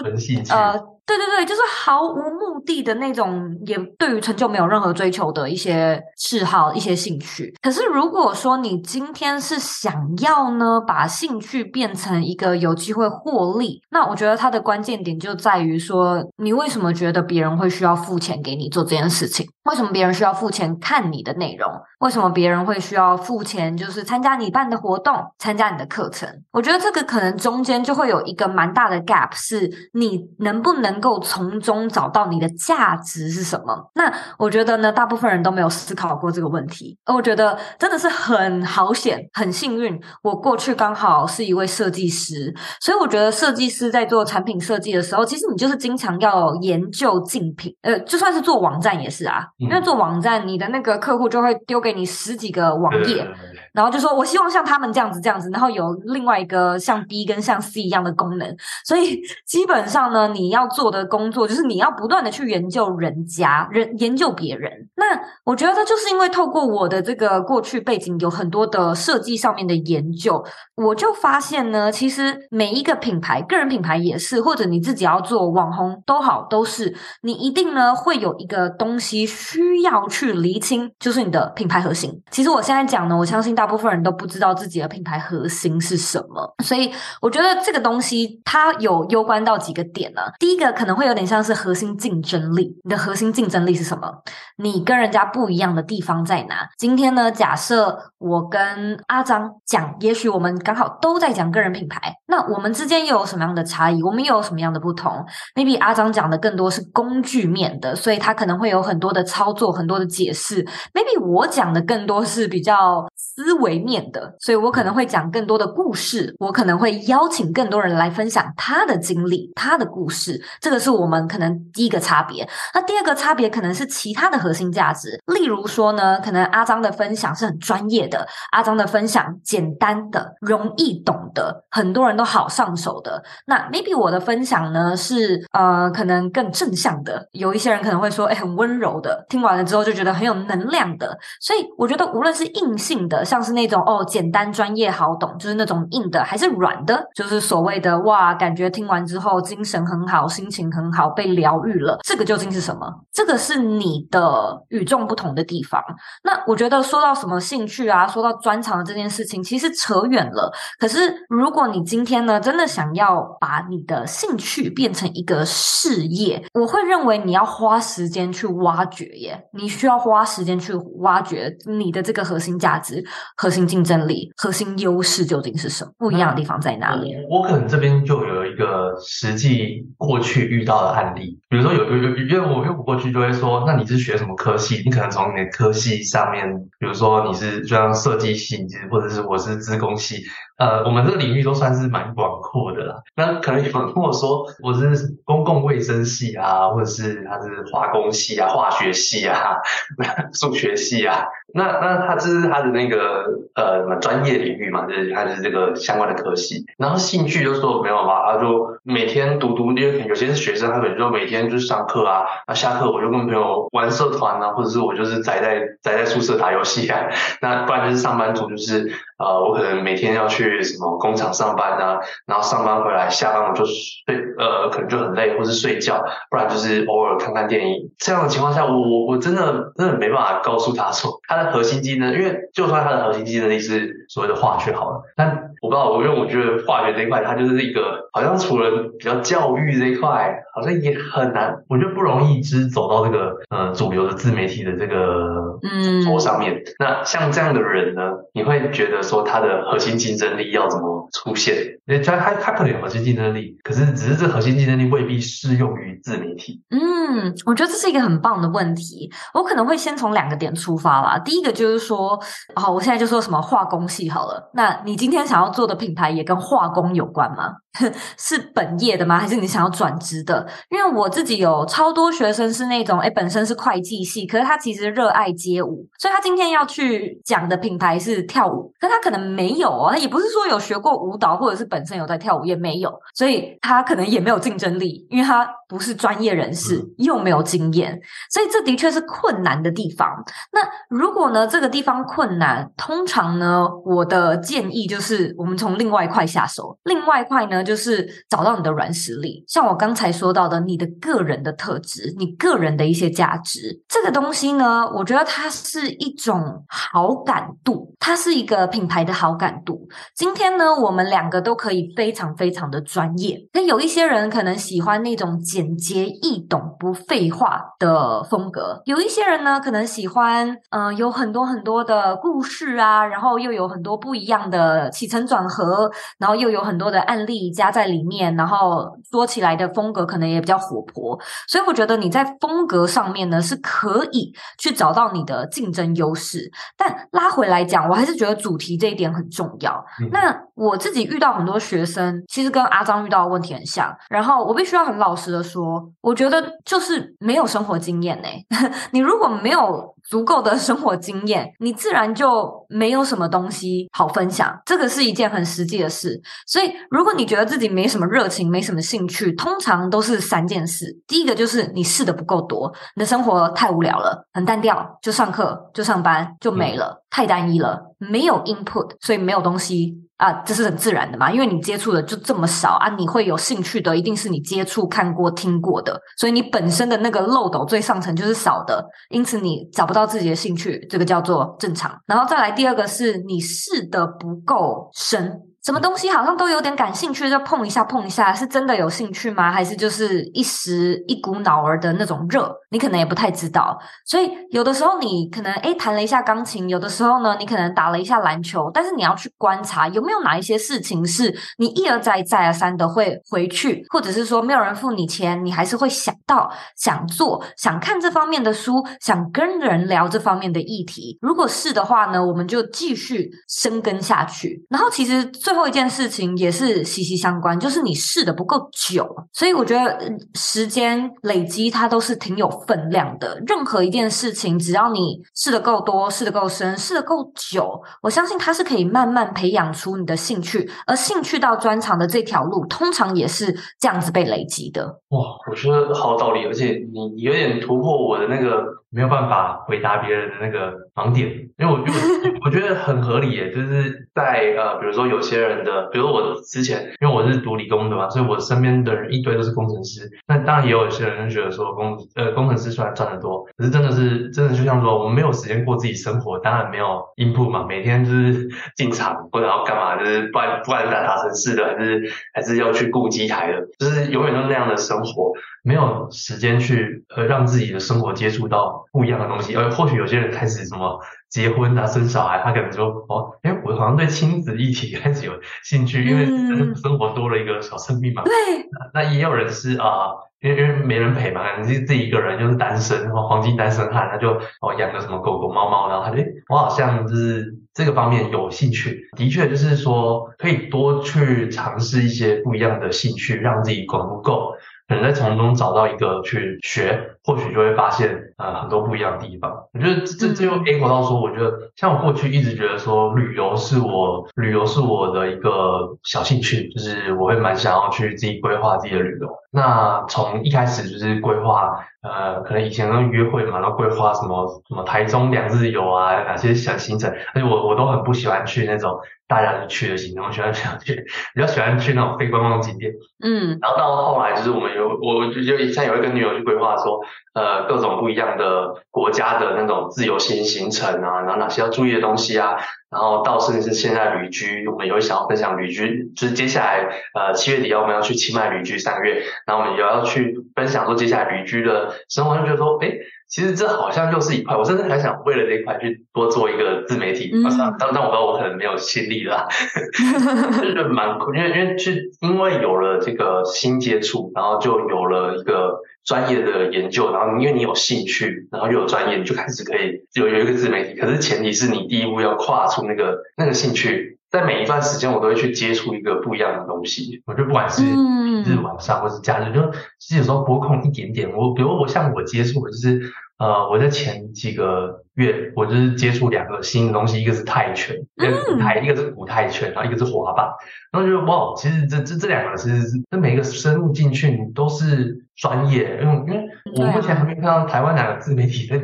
[0.48, 0.92] 呃。
[1.16, 7.54] 对对对，就是毫无目的的那种，也对于成就没有任何追求的一些嗜好、一些兴趣。
[7.60, 19.46] 可是如果说你今天是想要呢，把兴趣变成一个有机会获利，那我觉得它的关键点就在于说，你为什么觉得别人会需要付钱给你做这件事情？
[19.64, 21.70] 为什么别人需要付钱看你的内容？
[22.02, 26.28] 为什么别人会需要付钱，就是参加你办的活动、参加你的课程？
[26.52, 31.02] 我觉得这个可能中间就会有一个蛮大的 gap，是你能不能。
[31.02, 33.90] 够从中找到你的价值是什么？
[33.94, 36.96] 那我觉得呢，大部分人都没有思考过这个问题。
[37.04, 47.74] 而我觉得真的是很好险，很幸运，我过去刚好是一位设计师，所以我觉得设计师在做产品设计的时候，其实你就是经常要研究竞品。
[47.82, 53.26] 呃，就算是做网站也是啊，因为做网站，你的那个客户就会丢给你十几个网页。
[53.72, 58.56] 然后就说我希望像他们这样子这样子，然后有另外一个像 B 跟像 C 一样的功能。
[58.84, 64.70] 所以 基本上呢，你要做的工作就是你要不断的去研究人家，人研究别人。
[64.96, 70.44] 那我觉得就是因为透过我的这个过去背景，有很多的设计上面的研究，
[70.76, 82.22] 我就发现呢，其实每一个品牌，个人品牌也是，或者你自己要做网红都好，都是你一定呢会有一个东西需要去厘清，就是你的品牌核心。
[82.30, 90.22] 其实我现在讲呢，我相信大大部分人都不知道自己的品牌核心是什么，所以我觉得这个东西它有攸关到几个点呢。
[90.40, 94.12] 第一个可能会有点像是核心竞争力，你的核心竞争力是什么？
[94.56, 96.68] 你跟人家不一样的地方在哪？
[96.76, 104.02] 今天呢，假设我跟阿张讲，也许我们刚好都在讲个人品牌，那我们之间又有什么样的差异？
[104.02, 110.64] 我们又有什么样的不同？Maybe 阿张讲的更多是工具面的，所以他可能会有很多的操作，很多的解释。
[110.92, 120.42] Maybe 我讲的更多是比较思思维面的，所以我可能会讲更多的故事，我可能会邀请更多人来分享他的经历、他的故事。
[120.58, 122.48] 这个是我们可能第一个差别。
[122.72, 133.22] 那第二个差别可能是其他的核心价值，例如说呢，可能阿张的分享是很专业的，阿张的分享简单的、容易懂的，很多人都好上手的。
[133.46, 141.18] 那 maybe 我的分享呢是呃，可能更正向的，有一些人可能会说，哎，很温柔的，听完了之后就觉得很有能量的。
[141.38, 151.98] 所以我觉得无论是硬性的，像是那种哦简单专业好懂，就是那种硬的，还是软的，就是所谓的哇，感觉听完之后精神很好，心情很好，被疗愈了。
[152.02, 152.86] 这个究竟是什么？
[153.12, 155.82] 这个是你的与众不同的地方。
[156.24, 160.52] 那我觉得说到什么兴趣啊，说到专长的这件事情，其实扯远了。
[160.78, 169.42] 可是如果你今天呢，真的想要把你的兴趣变成一个事业，我会认为你要花时间去挖掘耶。
[169.52, 173.04] 你需要花时间去挖掘你的这个核心价值、
[173.36, 175.92] 核心竞争力、核心优势究竟是什么？
[175.98, 177.14] 不一样的地方在哪里？
[177.30, 184.82] 我可能这边就有一个实际过去遇到的案例，比如说有有有，因为我因为我过去就会说，那你是学什么科系？
[184.84, 190.22] 你可能从你的科系上面，比如说你是就像设计系，或者是我是资工系。
[190.58, 192.94] 呃，我们这个领域都算是蛮广阔的啦。
[193.16, 199.56] 那可能有人跟我说我是公共卫生系啊，或者是他是化工系啊、化学系啊、
[200.32, 201.24] 数学系啊。
[201.54, 206.64] 那那他这是他的那个呃什么专业领域嘛，就是他是这个相关的科系。
[206.78, 217.06] 然后兴趣就说没有嘛，他就每天读读，因为有些是学生，他可能就每天就是上课啊，那下课我就跟朋友玩社团啊，或者是我就是宅在宅在宿舍打游戏啊。
[217.40, 227.92] 那不然就是上班族，就是呃我可能每天要去什么工厂上班啊，然后上班回来下班我就睡，呃可能就很累，或是睡觉，不然就是偶尔看看电影。
[227.98, 231.52] 这样的情况下，我我我真的真的没办法告诉他说他的。
[231.52, 246.60] 核心技能，因为就算他的核心技能力是所谓的化学好了，但我不知道，我因为我觉得化学这一块，它就是一个好像除了比较教育这一块，好像也很难，我觉得不容易只走到这个呃主流的自媒体的这个嗯桌上面。
[246.80, 248.02] 那像这样的人呢，
[248.34, 251.54] 你会觉得说他的核心竞争力要怎么出现？
[251.86, 256.60] 因为他他他可能有核心竞争力，可是只是这核心竞争力未必适用于自媒体。
[256.70, 259.08] 嗯，我觉得这是一个很棒的问题。
[259.32, 261.18] 我可能会先从两个点出发啦。
[261.18, 262.18] 第一个就是说，
[262.56, 264.50] 好，我现在就说什么化工系好了。
[264.54, 267.61] 那你今天想要做的品牌也跟化工有关吗？
[268.18, 269.18] 是本业的吗？
[269.18, 270.46] 还是你想要转职的？
[270.70, 287.98] 因为我自己有超多学生是那种，诶，本身是会计系，可是他其实热爱街舞，所以他今天要去讲的品牌是跳舞，可他可能没有哦，他也不是说有学过舞蹈，或者是本身有在跳舞，也没有，所以他可能也没有竞争力，因为他不是专业人士，又没有经验，
[288.30, 290.22] 所以这的确是困难的地方。
[290.52, 297.61] 那如果呢，这个地方困难，通常呢，我的建议就是我们从另外一块下手，另外一块呢。
[297.62, 309.86] 就是找到你的软实力，像我刚才说到的，你的个人的特质，你个人的一些价值，这个东西呢，我觉得它是一种好感度，它是一个品牌的好感度。
[310.14, 327.51] 今天呢，我们两个都可以非常非常的专业，那有一些人可能喜欢那种简洁易懂、不废话的风格，有一些人呢，可能喜欢嗯、有很多很多的故事啊，然后又有很多不一样的起承转合，然后又有很多的案例。
[327.52, 336.50] 加在里面，然后说起来的风格可能也比较活泼，所以我觉得你在风格上面呢是可以去找到你的竞争优势。
[336.76, 339.72] 但拉回来讲，我还是觉得主题这一点很重要。
[340.00, 343.94] 嗯、那我自己遇到很多学生，其实跟阿张遇到的问题很像。
[344.10, 348.28] 然后我必须要很老实的说，我觉得就是没有生活经验呢。
[348.92, 354.52] 你如果没有足够的生活经验，你自然就没有什么东西好分享。
[354.66, 356.20] 这个是一件很实际的事。
[356.46, 360.86] 所以，如果你觉得自己没什么热情、没什么兴趣，通常都是三件事。
[361.06, 369.96] 第一个就是你试的不够多，你的生活太无聊了，很单调，就上课、就上班，就没了，太单一了，没有 input，所以没有东西。
[370.22, 381.92] 啊，这是很自然的嘛，因为你接触的就这么少啊，你会有兴趣的，一定是你接触、看过、听过的，所以你本身的那个漏斗最上层就是少的，因此你找不到自己的兴趣，这个叫做正常。
[382.06, 385.40] 然后再来第二个是你试的不够深。
[385.64, 389.52] 什么东西好像都有点感兴趣，就碰一下碰一下，是真的有兴趣吗？
[389.52, 392.52] 还是就是一时一股脑儿的那种热？
[392.70, 393.78] 你可能也不太知道。
[394.04, 411.16] 所以有的时候你可能诶弹了一下钢琴，有的时候呢你可能打了一下篮球，但是你要去观察有没有哪一些事情是你一而再再而三的会回去，或者是说没有人付你钱，你还是会想到想做，想看这方面的书，想跟人聊这方面的议题。
[411.20, 414.66] 如果是的话呢，我们就继续深耕下去。
[414.68, 420.00] 然后其实最最后一件事情也是息息相关，就是你试的不够久，所以我觉得
[420.34, 423.38] 时间累积它都是挺有分量的。
[423.46, 434.86] 任何一件事情，只要你试的够多、试的够深、试的够久，我相信它是可以慢慢培养出你的兴趣，而兴趣到专长的这条路，通常也是这样子被累积的。
[435.10, 441.28] 哇，我觉得好道理，而且你有点突破我的那个没有办法回答别人的那个盲点，
[441.58, 441.98] 因为我觉得
[442.44, 445.52] 我觉得很合理耶，就是在呃，比如说有些人。
[445.62, 450.10] 的，比如我之前，因为我是读理工的嘛，所以我身边的人一堆都是工程师。
[450.26, 469.54] 那当然也有一些人觉得说工呃工程师虽然赚得多，可是真的是真的就像说我们没有时间过自己生活，当然没有 input 嘛，每天就是 进厂或者要干嘛，就是不管不管打打城市的，还是还是要去顾机台的，就是永远都是那样的生活，没有时间去呃让自己的生活接触到不一样的东西。
[469.56, 471.00] 而或许有些人开始什么。
[471.32, 475.32] 结婚啊，生小孩，他可能说哦，哎，我好像对亲子议题 开始有
[475.64, 476.26] 兴趣，因为
[476.76, 478.22] 生活多了一个小生命嘛。
[478.24, 489.08] 对、嗯，那也有人是啊，因为因为没人陪嘛，你自己一个人就是单身，黄金单身汉，他就哦养个什么狗狗猫猫，然后他就我好像就是这个方面有兴趣。
[489.16, 494.52] 的确，就是说可以多去尝试一些不一样的兴趣，让自己广度够。
[494.88, 499.50] 可能在从中找到一个去学，或许就会发现呃很多不一样的地方。
[499.72, 509.28] 我觉得这这又 echo 到说，我觉得像我过去一直觉得说旅游是我旅游是我的一个小兴趣，就是我会蛮想要去自己规划自己的旅游。
[509.54, 518.98] 那从一开始就是规划，呃，可能以前都约会嘛，然后规划什么什么台中两日游啊，哪些小行程，而且我我都很不喜欢去那种。
[519.28, 520.94] 大家都去的行程，我喜欢 想去，
[521.34, 522.92] 比较喜欢去那种非观光景点。
[523.24, 527.00] 嗯，然后到后来就是我们有，我就就像有一个女友去规划说，
[527.34, 532.56] 呃，各种不一样的国家的那种自由行行程啊，然后哪些要注意的东西啊，
[532.90, 542.98] 然后到甚至是现在旅居，我们有想要分享旅居，就是接下来呃七月底要我们要去清迈旅居三个月，然后我们也要去分享说接下来旅居的生活，就觉得说，诶
[543.32, 547.30] 其实这好像又是一块，我甚至还想为了这一块去多做一个自媒体。
[547.32, 547.42] 嗯。
[547.78, 549.48] 当当我知道我可能没有心力了，
[550.60, 561.00] 就是蛮酷，因为因为去因为有了这个新接触，然后就有了一个专业的研究，然后因为你有兴趣，然后又有专业，你就开始可以有有一个自媒体。
[561.00, 564.18] 可是前提是你第一步要跨出那个那个兴趣。
[564.32, 567.22] 在每一段时间，我都会去接触一个不一样的东西。
[567.26, 571.30] 我觉得不管是日晚上或是假日，就其实有时候播空一点点。
[571.36, 580.48] 我比如我像我接触的就是，呃，我在前几个月，我就是接触两个新的东西，一个是泰拳，一个泰，一个是古泰拳，然后一个是滑板。
[580.90, 586.00] 然后觉得哇，其实这这这两个其实，这每一个深入进去，你都是专业。
[586.02, 588.80] 因为因为我目前还没看到台湾哪个自媒体在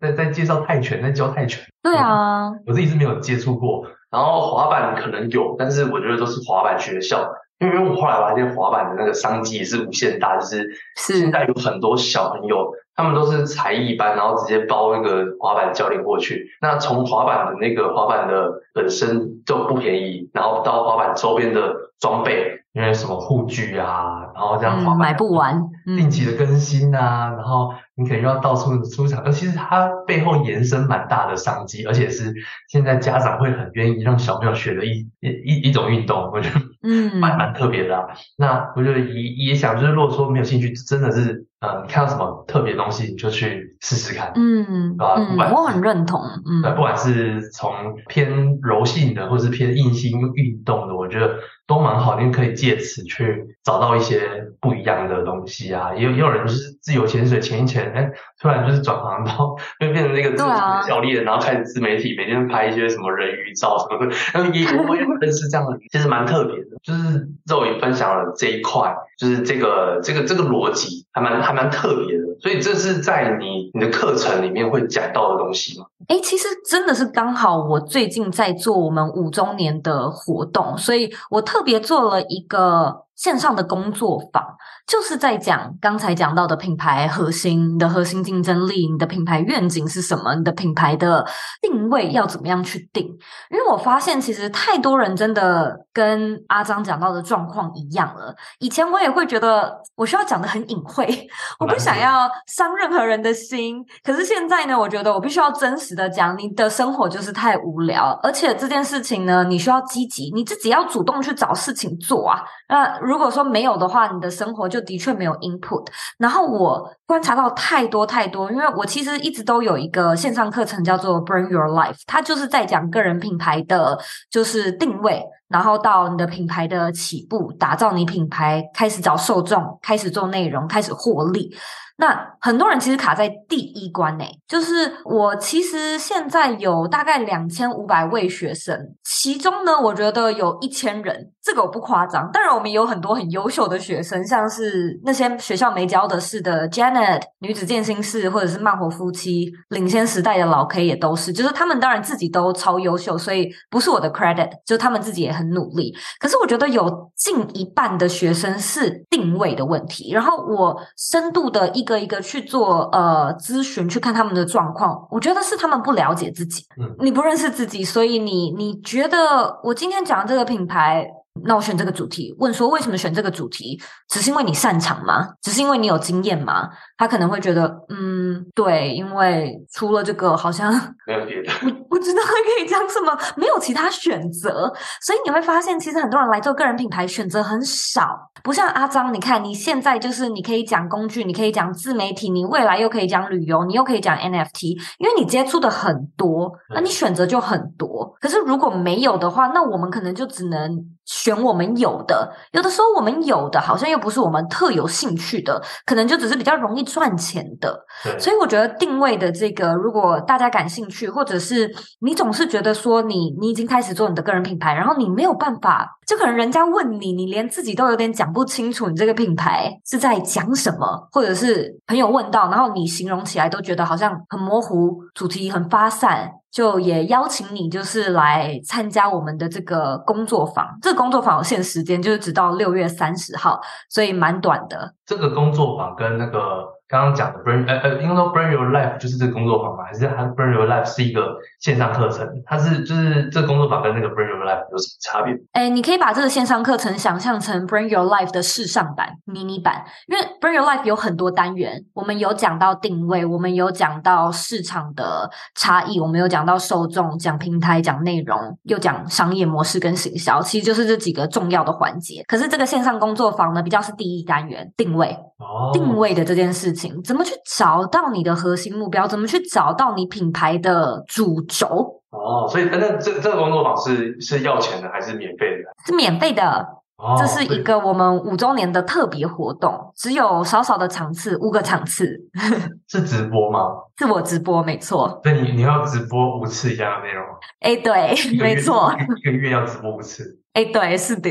[0.00, 1.60] 在在介绍泰拳，在教泰拳。
[1.82, 3.84] 对啊，我自己是没有接触过。
[4.12, 16.46] 然后滑板可能有，但是我觉得都是滑板学校，因为我后来发现滑板的那个商机也是无限大，就是现在有很多小朋友，他们都是才艺班，然后直接包那个滑板教练过去。
[16.60, 24.18] 那从滑板的那个滑板的本身就不便宜，然后到滑板周边的装备，因为什么护具啊。
[24.34, 25.62] 然后这样滑、嗯、买不完，
[25.96, 32.34] 定期的更新啊，嗯、然后你可能要到处出场，而其实它背后延伸蛮大的商机，而且是
[32.68, 38.06] 现在家长会很愿意让小朋友学的一一一一种运动，我觉得嗯蛮蛮特别的、啊。
[38.36, 41.46] 那我觉得也也想就是，如果说没有兴趣，真的是。
[41.64, 44.32] 嗯，你看到什么特别东西，你就去试试看。
[44.34, 45.14] 嗯，对吧？
[45.16, 46.20] 嗯，我很认同。
[46.44, 47.72] 嗯，不管是从
[48.08, 51.36] 偏柔性的，或是偏硬性运动的，我觉得
[51.68, 54.22] 都蛮好，因为可以借此去找到一些
[54.60, 55.92] 不一样的东西啊。
[55.94, 58.10] 也有也有人就是自由潜水潜一潜，哎，
[58.40, 60.48] 突然就是转行到就变成那个自由
[60.88, 64.12] 教练，然后开始自媒体，每天拍一些什么人鱼照什么的。
[64.34, 66.71] 然 后也我也认识这样的，其实蛮特别的。
[66.82, 75.86] 就是肉也分享了这一块，就是这个这个这个逻辑还蛮还蛮特别的，所以这是在你你的课程里面会讲到的东西吗？
[76.08, 84.42] 哎，其实真的是刚好我最近在做我们五周年的活动，所以我特别做了一个线上的工作坊。
[84.84, 90.34] 就是在讲刚才讲到的品牌核心，你的核心竞争力，你的品牌愿景是什么？
[90.34, 91.24] 你的品牌的
[91.60, 93.06] 定位要怎么样去定？
[93.48, 98.34] 因为我发现其实太多人真的跟阿张讲到的状况一样了。
[98.58, 101.28] 以前我也会觉得我需要讲的很隐晦，
[101.60, 103.84] 我不想要伤任何人的心。
[104.02, 112.42] 可是现在呢，我觉得我必须要真实的讲，你的生活就是太无聊，而且这件事情呢，你需要积极，你自己要主动去找事情做啊。
[112.68, 115.86] 那如果说没有的话，你的生活就的确没有 input，
[116.18, 123.98] 然后我观察到太多太多，因为我其实一直都有一个线上课程叫做 Bring Your Life，它就是在讲个人品牌的
[124.30, 131.54] 就是定位，然后到你的品牌的起步，打造你品牌，开始找受众，开始做内容，开始获利。
[131.98, 142.28] 那很多人其实卡在第一关诶，就是我其实现在有大概两千五百位学生，其中呢，我觉得有一千人，这个我不夸张。
[142.32, 155.94] 当然，我们有很多很优秀的学生，像是那些学校没教的事的 Janet 女子健心室，或者是慢活夫妻，领先时代的老 K 也都是，就是他们当然自己都超优秀，所以不是我的 credit，就他们自己也很努力。
[156.18, 161.81] 可是我觉得有近一半的学生是定位的问题，然后我深度的一。
[161.82, 171.06] 一个一个去做呃咨询，去看他们的状况，我觉得是他们不了解自己，嗯，你不认识自己，所以你你觉得我今天讲的这个品牌。
[171.44, 173.80] 那我选这个主题，问说为什么选这个主题？
[174.08, 175.28] 只是因为你擅长吗？
[175.40, 176.68] 只是因为你有经验吗？
[176.96, 180.72] 他可能会觉得，嗯，对，因为除了这个，好像
[181.06, 184.72] 没有别的，不不知道还可以讲什么，没有其他选择。
[185.00, 188.30] 所以你会发现，其实很多人来做个人品牌，选择很少。
[188.44, 198.14] 不像阿张，你看你现在就是你可以讲工具，你可以讲自媒体，你未来又可以讲旅游，你又可以讲 NFT，因为你接触的很多，那你选择就很多。
[198.20, 200.92] 可是如果没有的话，那我们可能就只能。
[201.04, 207.84] 选我们有的，有的时候我们有的好像又不是我们特有兴趣的，可能就只是比较容易赚钱的。
[208.18, 226.30] 所以我觉得定位的这个，如果大家感兴趣，或者是你总是觉得说你你已经开始做你的个人品牌，然后你没有办法，就可能人家问你，你连自己都有点讲不清楚，你这个品牌是在讲什么，或者是朋友问到，然后你形容起来都觉得好像很模糊，主题很发散。
[226.52, 230.78] 就也邀请你，就是来参加我们的这个工作坊。
[230.82, 234.94] 这个工作坊有限时间，就是直到六月三十号，所以蛮短的。
[235.06, 236.71] 这个工作坊跟那个。
[236.92, 239.84] 刚刚讲的 Bring 呃呃，应该说 Bring Your Life 就是这个工作坊吗？
[239.86, 242.28] 还是它 Bring Your Life 是一个线上课程？
[242.44, 245.34] 它是就是这个工作坊跟那个 Bring Your Life 有什么差别？
[245.52, 262.22] 哎，你可以把这个线上课程想象成 Bring Your Life 的试上版、迷你版，因为 Bring Your Life 有很多单元，我们有讲到定位，我们有讲到市场的差异，我们有讲到受众，讲平台，讲内容，又讲商业模式跟行销，其实就是这几个重要的环节。
[262.28, 265.16] 可是这个线上工作坊呢，比较是第一单元，定位。
[265.38, 269.06] 哦定位的这件事情，怎么去找到你的核心目标？
[269.06, 272.00] 怎么去找到你品牌的主轴？
[272.10, 275.70] 哦，所以那这这个工作坊是是要钱的还是免费的？
[275.86, 276.66] 是免费的。
[277.02, 282.16] 哦，这是一个我们五周年的特别活动，只有少少的场次，五个场次。
[282.86, 283.58] 是直播吗？
[283.98, 285.20] 是我直播，没错。
[285.22, 287.24] 对，你你要直播五次一样的内容？
[287.60, 290.38] 哎，对，没错，一个月要直播五次。
[290.52, 291.30] 哎，对，是的，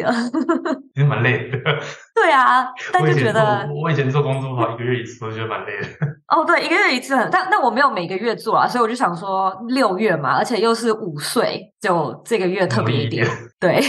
[0.94, 1.58] 其实蛮累的。
[2.16, 5.88] 对啊， 但就觉得我以前做工作坊一个月一次，我觉得蛮累的。
[6.36, 13.26] 哦，对，一个月一次，但但我没有每个月做啊，所以我就想说六月嘛，而且又是午岁，就这个月特别一点。
[13.60, 13.80] 对，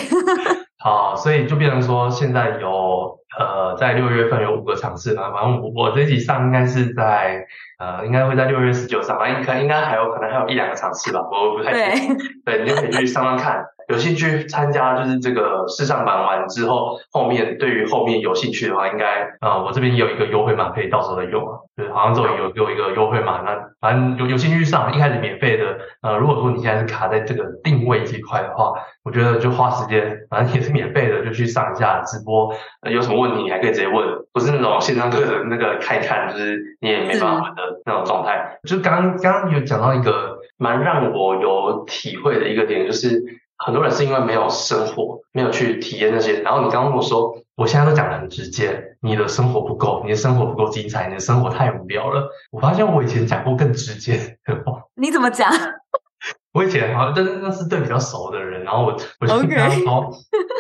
[0.83, 3.21] 好，所以就变成说现在有。
[3.39, 7.47] 呃，在六月份有五个场次嘛，反正我我这一集上应该是在
[7.79, 12.19] 呃，应该会在六月十九上吧，应该应该还有可能还有一两个场次吧，我不太确定。
[12.45, 13.65] 对，对，你就可以去上上看。
[13.89, 21.59] 有兴趣参加就是这个试上版完之后，后面对于后面有兴趣的话，应该啊、我这边有一个优惠码可以到时候再用啊。
[21.75, 25.79] 对，好像这有有一个优惠码，那反正有有兴趣上，一开始免费的。
[26.03, 28.73] 呃，如果说你现在是卡在这个定位这块的话，
[29.05, 32.55] 我觉得就花时间，反正也是免费的，就去上一下直播。
[32.91, 38.59] 有什么问题你还可以直接问，不是那种线上课程那个看一看，就是你也没办法的那种状态。
[38.69, 43.23] 就刚刚有讲到一个蛮让我有体会的一个点，就是
[43.59, 46.41] 很多人是因为没有生活，没有去体验那些。
[46.41, 52.29] 然后你刚刚跟我说，我现在都讲的很直接，你的生活不够，你的生活不够精彩，你的生活太无聊了。
[52.51, 54.83] 我发现我以前讲过更直接的话。
[54.97, 55.51] 你怎么讲？
[56.53, 60.13] 我以前好像但是那是对比较熟的人，然后我我就跟他说.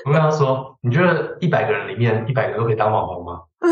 [0.07, 3.41] 我跟他说，你觉得一百个人里面一百个都可以当网红吗？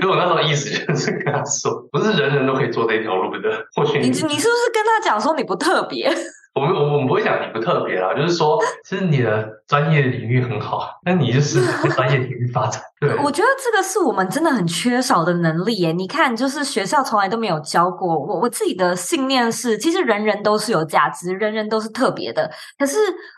[0.00, 3.66] 所以我那时候意思就是跟他说，不是人人都可以做这一条路的。
[3.74, 6.08] 或许你你，你是不是跟他讲说你不特别？
[6.56, 12.80] 我们我我们不会讲你不特别啦，就是说，其实你的专业领域很好，那你就是专业领域发展。
[13.22, 15.92] 我觉得这个是我们真的很缺少的能力耶。
[15.92, 18.40] 你看，就是学校从来都没有教过我。
[18.40, 22.50] 我自己的信念是，其实人人都是有价值，人人都是特别的。
[22.78, 22.96] 可是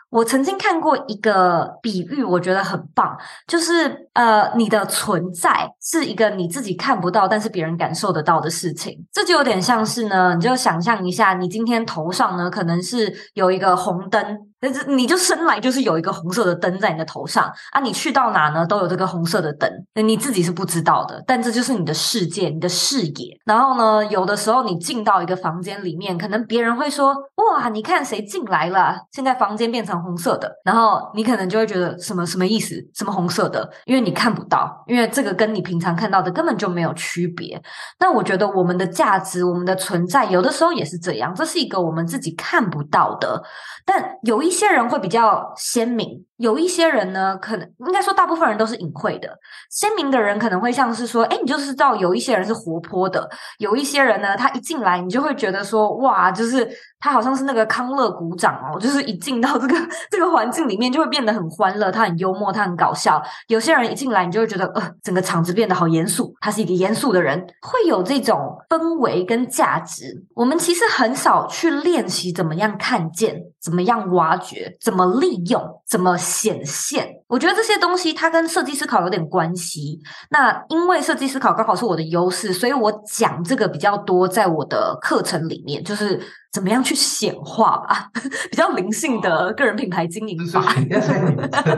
[0.09, 9.05] 我曾经看过一个比喻，我觉得很棒，就是呃，你的存在是一个你自己看不到，但是别人感受得到的事情。
[9.11, 14.48] 这就有点像是呢，你就想象一下，你今天头上呢可能是有一个红灯。
[14.59, 17.79] 但是你就生来就是有一个红色的灯在你的头上啊！
[17.81, 23.39] 你去到哪呢，都有这个红色的灯，你自己是不知道的，但这就是你的世界，你的视野。
[23.45, 27.15] 然后呢，有的时候你进到一个房间里面，可能别人会说
[27.55, 28.97] ：“哇，你看谁进来了？
[29.13, 32.75] 现在房间变成红色的。”然后你可能就会觉得什么什么意思？
[32.93, 33.69] 什么红色的？
[33.85, 37.61] 因为你看不到，因为这个跟你平常看到的根本就没有区别。
[37.99, 43.41] 那我觉得我们的价值，我们的存在，有的时候也是这样，这是一个我们自己看不到的，
[43.85, 44.48] 但有一。
[44.49, 49.29] 一些人会比较鲜明，有一些人呢，可能应该说大部分人都是隐晦的。
[49.69, 53.29] 鲜明的人可能会像是说，哎，你就是知道有一些人是活泼的，
[53.59, 56.67] 有一些人呢，他一进来你就会觉得说，哇，就是。
[57.01, 59.75] 他好像是那个康乐鼓掌哦，就是一进到这个
[60.11, 61.89] 这个环境里面，就会变得很欢乐。
[61.89, 63.23] 他很幽默，他很搞笑。
[63.47, 66.35] 有些人一进来，你就会觉得，呃，整个场子变得好严肃。
[66.41, 70.25] 他是一个严肃的人，会有这种氛围跟价值。
[70.35, 77.07] 我们其实很少去练习怎么样看见，怎么样挖掘，怎么利用，怎么显现。
[77.27, 79.99] 我觉得这些东西它跟设计思考有点关系。
[80.29, 86.21] 那因为设计思考刚好是我的优势，所以我讲这个比较多，在我的课程里面，就是。
[86.51, 88.09] 怎么样去显化吧？
[88.49, 90.63] 比较灵性的个人品牌经营法。
[90.79, 90.99] 你的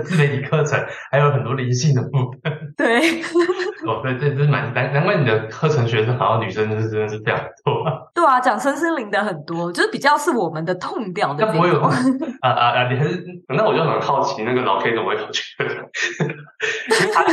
[0.03, 0.80] 自媒体课程
[1.11, 2.53] 还有很多灵性的部分。
[2.78, 3.22] 对。
[3.86, 7.84] 哦，对对，这是蛮难难怪你的课程学生好像女生就是真的是非常多。
[8.13, 11.45] 对啊，讲身心灵的很多，就是比较是我们的痛调的。
[11.45, 11.91] 那不会有啊
[12.41, 12.91] 啊啊！
[12.91, 15.55] 你还是那我就很好奇，那个老 K 怎么会有趣？
[17.13, 17.24] 他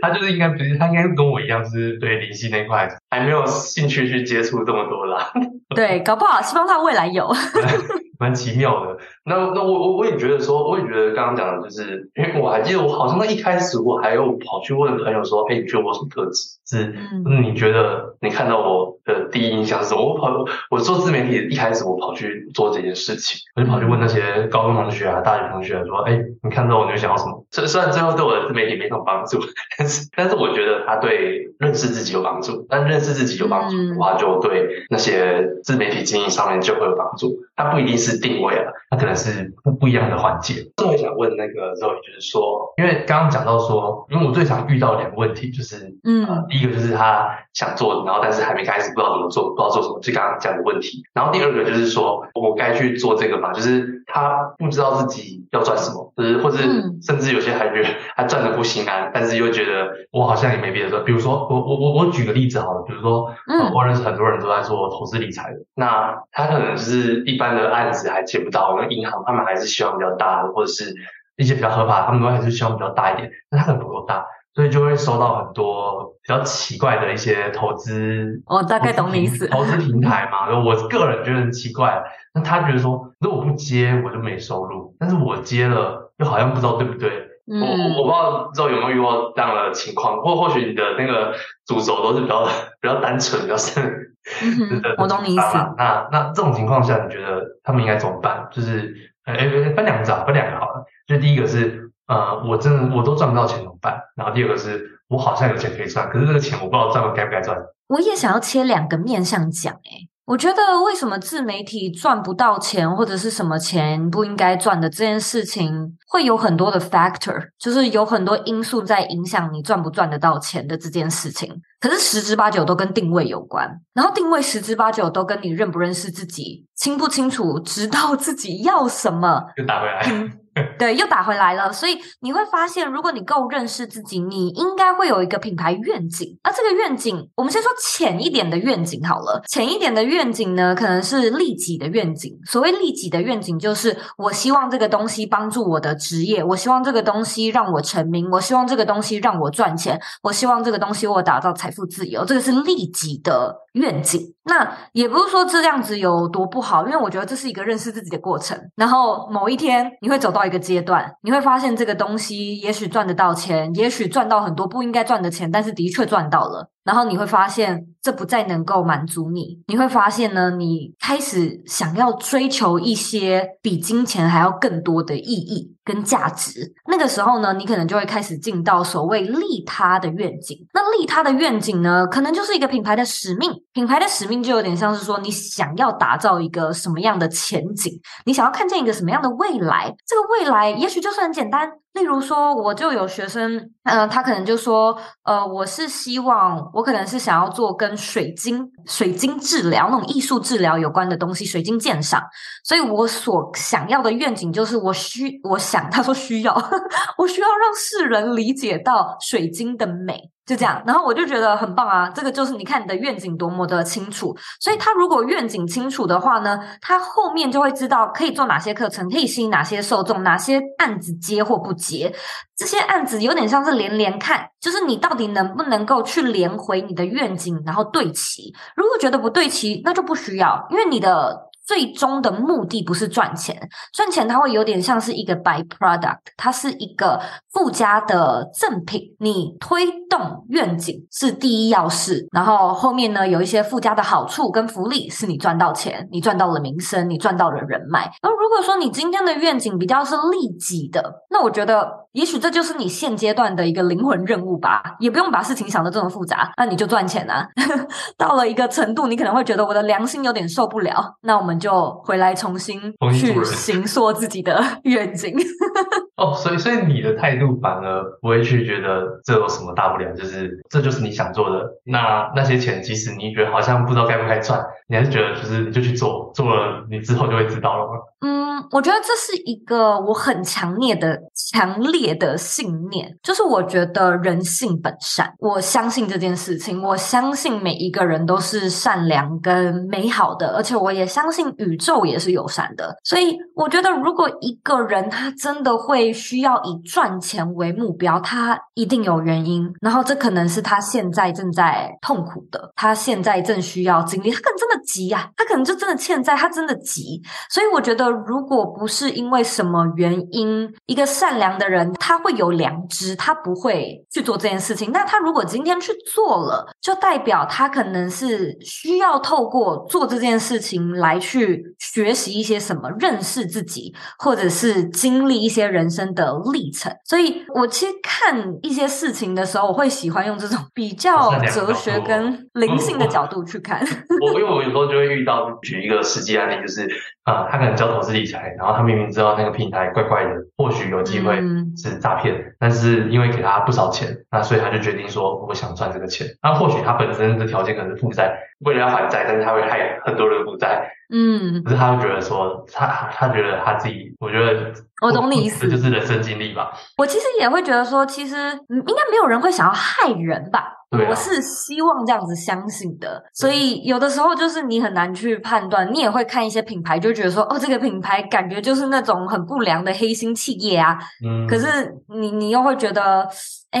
[0.00, 5.32] 他就是应该不是，他应该跟我一样，是对灵性那块还没有兴趣去接触这么多啦。
[5.74, 7.30] 对，搞不好希望他未来有。
[8.18, 8.96] 蛮奇妙的，
[9.26, 16.58] 那那我我我也觉得说，我也觉得刚刚讲的就是，因为我还记得我好像在一开始我还有跑去问朋友说，哎，你觉得我什么特质？
[16.66, 16.94] 是，
[17.26, 20.04] 嗯，你觉得你看到我的第一印象是什么？
[20.04, 27.44] 我跑我做自媒体一开始我跑去做这件事情，我就跑去问那些高中同学啊、大学同学说，哎，你看到我你会想要什么？
[27.50, 29.38] 虽虽然最后对我的自媒体没什么帮助，
[29.78, 37.34] 但是但是我觉得他对认识自己有帮助，但认识自己有帮助的话，就对那些自媒体经营上面就会有帮助。
[37.56, 40.54] 它不一定是定位啊，它可能是不不一样的环节。
[40.76, 51.04] 所以我想问那个 Zoe，就是说，因为刚刚讲到说，因为我最常遇到两个问题，就是嗯、呃，第一个就是他想做，然后但是还没开始，不知道怎么做，不知道做什么，就刚刚讲的问题。
[51.14, 53.52] 然后第二个就是说我该去做这个吗？
[53.52, 56.58] 就是他不知道自己要赚什么，就是或者
[57.02, 61.04] 甚至有些还觉得他赚的不心安，但是又觉得我好像也没别的赚。
[61.04, 67.44] 比如说我我我我举个例子好了，比如说呃，我认识很多人都在做投资理财的，那他可能就是一般。
[67.44, 70.94] 一般的案子还接不到，那银行他们还是希望比较大的，或者是
[71.36, 73.30] 一些比较合法，他们都还是希望比较大一点。
[73.50, 74.24] 那他可能不够大，
[74.54, 78.42] 所以就会收到很多比较奇怪的一些投资。
[78.46, 79.46] 我、哦、大概懂你意思。
[79.48, 82.02] 投资平台嘛，我个人觉得很奇怪。
[82.32, 87.30] 那他觉得说，如果不接我就没收入，但是我接了又好像不知道对不对。
[87.46, 91.34] 嗯、我我不知道知道有没有遇到这样的情况，或或许你的那个
[91.66, 92.44] 主轴都是比较
[92.80, 94.03] 比较单纯，比较深。
[94.42, 95.56] 嗯，我懂你意思。
[95.76, 98.48] 那那这种情况下，你觉得他们应该怎么办？
[98.50, 98.94] 就是，
[99.24, 100.84] 哎、欸，分两个找，分两个好了。
[101.06, 104.00] 就第一个是，呃，我真的我都赚不到钱怎么办？
[104.16, 107.56] 然后第二个是我好像有钱可以赚，可是这个钱我不知道赚了该不该赚。
[107.88, 121.54] 我也想要切两个面向讲，哎，我觉得为什么自媒体赚不到钱，或者是什么钱不应该赚的这件事情，会有很多的 factor，就是有很多因素在影响你赚不赚得到钱的这件事情。
[121.78, 129.44] 可是十之八九都跟定位有关，然后定位十之八九都跟你认不认识自己，清不清楚，知道自己要什么。
[129.56, 130.06] 又打回来。
[130.10, 130.32] 嗯
[130.78, 131.72] 对，又打回来了。
[131.72, 136.38] 所以你会发现，如果你够认识自己，你应该会有一个品牌愿景。
[136.44, 139.42] 那这个愿景，我们先说浅一点的愿景好了。
[139.48, 142.38] 浅一点的愿景呢，可能是利己的愿景。
[142.46, 152.24] 所谓利己的愿景，就是我希望这个东西帮助我的职业，我希望这个东西让我成名，我希望这个东西让我赚钱，我希望这个东西我打造财富自由。
[152.24, 154.32] 这个是利己的愿景。
[154.46, 158.56] 那也不是说这样子有多不好，因为我觉得这是一个认识自己的过程。
[158.76, 160.43] 然后某一天，你会走到。
[160.46, 166.70] 一个阶段，你会发现这个东西也许赚得到钱，也许赚到很多不应该赚的钱，但是的确赚到了。
[166.84, 169.58] 然后你会发现，这不再能够满足你。
[169.66, 176.74] 你会发现呢，你开始想要追求一些比金钱还要更多的意义跟价值。
[176.86, 180.58] 那个时候呢，你可能就会开始进到所谓利他的愿景。
[180.74, 183.50] 那利他的愿景呢，可能就是一个品牌的使命。
[183.72, 189.94] 品牌的使命就有点像是说，你想要打造一个什么样的前景，你想要看见一个什么样的未来。
[190.06, 191.70] 这个未来也许就是很简单。
[191.94, 202.20] 例如说，我就有学生，嗯、他可能就说，呃，我是希望，我可能是想要做跟水晶、水晶治疗那种艺术治疗有关的东西，水晶鉴赏。
[202.64, 206.84] 所以我所想要的愿景就是，我需，我想，他说需要，呵呵，
[207.18, 210.33] 我需要让世人理解到水晶的美。
[210.46, 212.10] 就这样，然后我就觉得很棒啊！
[212.14, 222.14] 这个就是你看你的愿景多么的清楚，所以他如果愿景清楚的话呢，他后面就会知道可以做哪些课程，可以吸引哪些受众，哪些案子接或不接。
[222.54, 228.54] 这些案子有点像是连连看，就是你到底能不能够去连回你的愿景，然后对齐。
[228.76, 231.50] 如果觉得不对齐，那就不需要，因为你的。
[231.66, 237.20] 最终的目的不是赚钱，赚钱它会有点像是一个 byproduct，它是一个
[237.52, 239.00] 附加的赠品。
[239.18, 248.10] 你推动愿景是第一要事，然后后面呢有一些附加的好处跟福利，是你赚到钱，你赚到了名声，你赚到了人脉。
[248.22, 252.03] 而如果说你今天的愿景比较是利己的，那我觉得。
[252.14, 257.48] 也许这就是你现阶段的一个灵魂任务吧，也不用把事情想得这么复杂，那你就赚钱啊。
[258.16, 262.80] 到了一个程度，你可能会觉得我的良心有点受不了，那我们就回来重新
[263.12, 265.34] 去行塑自己的愿景。
[266.16, 271.60] 哦，所以所以你的态度反而不会去觉得这有什么大不了，就是这就是你想做的。
[271.84, 277.98] 那那些钱，即使你觉得好像不知道该不该赚，你还是觉得就是你就去做，做了你之后就会知道了吗？
[278.24, 278.54] 嗯。
[278.70, 281.20] 我觉得这是一个我很强烈的、
[281.52, 292.96] 强烈的信念，就是我觉得人性本善，我相信这件事情，我相信每一个人都是善良跟美好的，而且我也相信宇宙也是友善的。
[293.04, 307.20] 所以，我觉得如果一个人他真的会需要以赚钱为目标，他一定有原因，然后这可能是他现在正在痛苦的，他现在正需要经历，他可能真的急呀、啊，他可能就真的欠债，他真的急。
[307.50, 314.90] 所以，我觉得如果不是因为什么原因，一个善良的人他会有良知，他不会去做这件事情。
[314.92, 326.92] 那他如果今天去做了，就代表他可能是需要透过做这件事情来去学习一些什么，认识自己，或者是经历一些人生的历程。
[327.04, 333.80] 所以我其实看一些事情的时候，我会喜欢用这种比较哲学跟灵性的角度去看。
[334.20, 336.88] 我因为我有时候就会遇到，举一个实际案例，就是。
[337.24, 341.36] 啊，他可能教投资理财，然后他明明知道那个平台怪怪的，或许有机会
[341.74, 346.26] 是诈骗，嗯、但是因为给他不少钱，那所以他就决定说，我想赚这个钱。
[346.42, 350.90] 那或许他本身的条件可能是负债，为了要还债，但是他会害很多人负债。
[351.12, 356.72] 嗯，可是他会觉得说，他他觉得他自己，我觉得我懂你意思，这就是人生经历吧。
[356.96, 360.72] 我其实也会觉得说，其实应该没有人会想要害人吧。
[361.08, 370.96] 我是希望这样子相信的，所以有的时候就是你很难去判断，你也会看一些品牌，就觉得说，哦，这个品牌感觉就是那种很不良的黑心企业啊。
[371.26, 371.66] 嗯，可是
[372.08, 373.28] 你你又会觉得。
[373.74, 373.80] 哎，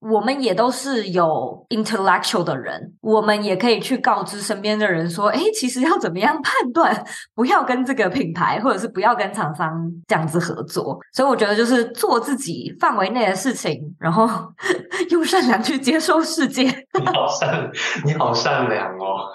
[0.00, 9.70] 我们也都是有 intellectual 的人，我们也可以去告知身边的人说，哎，其实要怎么样判断，不要跟这个品牌，或者是不要跟厂商
[10.08, 10.98] 这样子合作。
[11.12, 14.26] 所以我觉得就是做自己范围内的事情，然后
[15.12, 16.62] 用善良去接受世界。
[16.98, 17.70] 你好善，
[18.06, 19.28] 你好善良哦。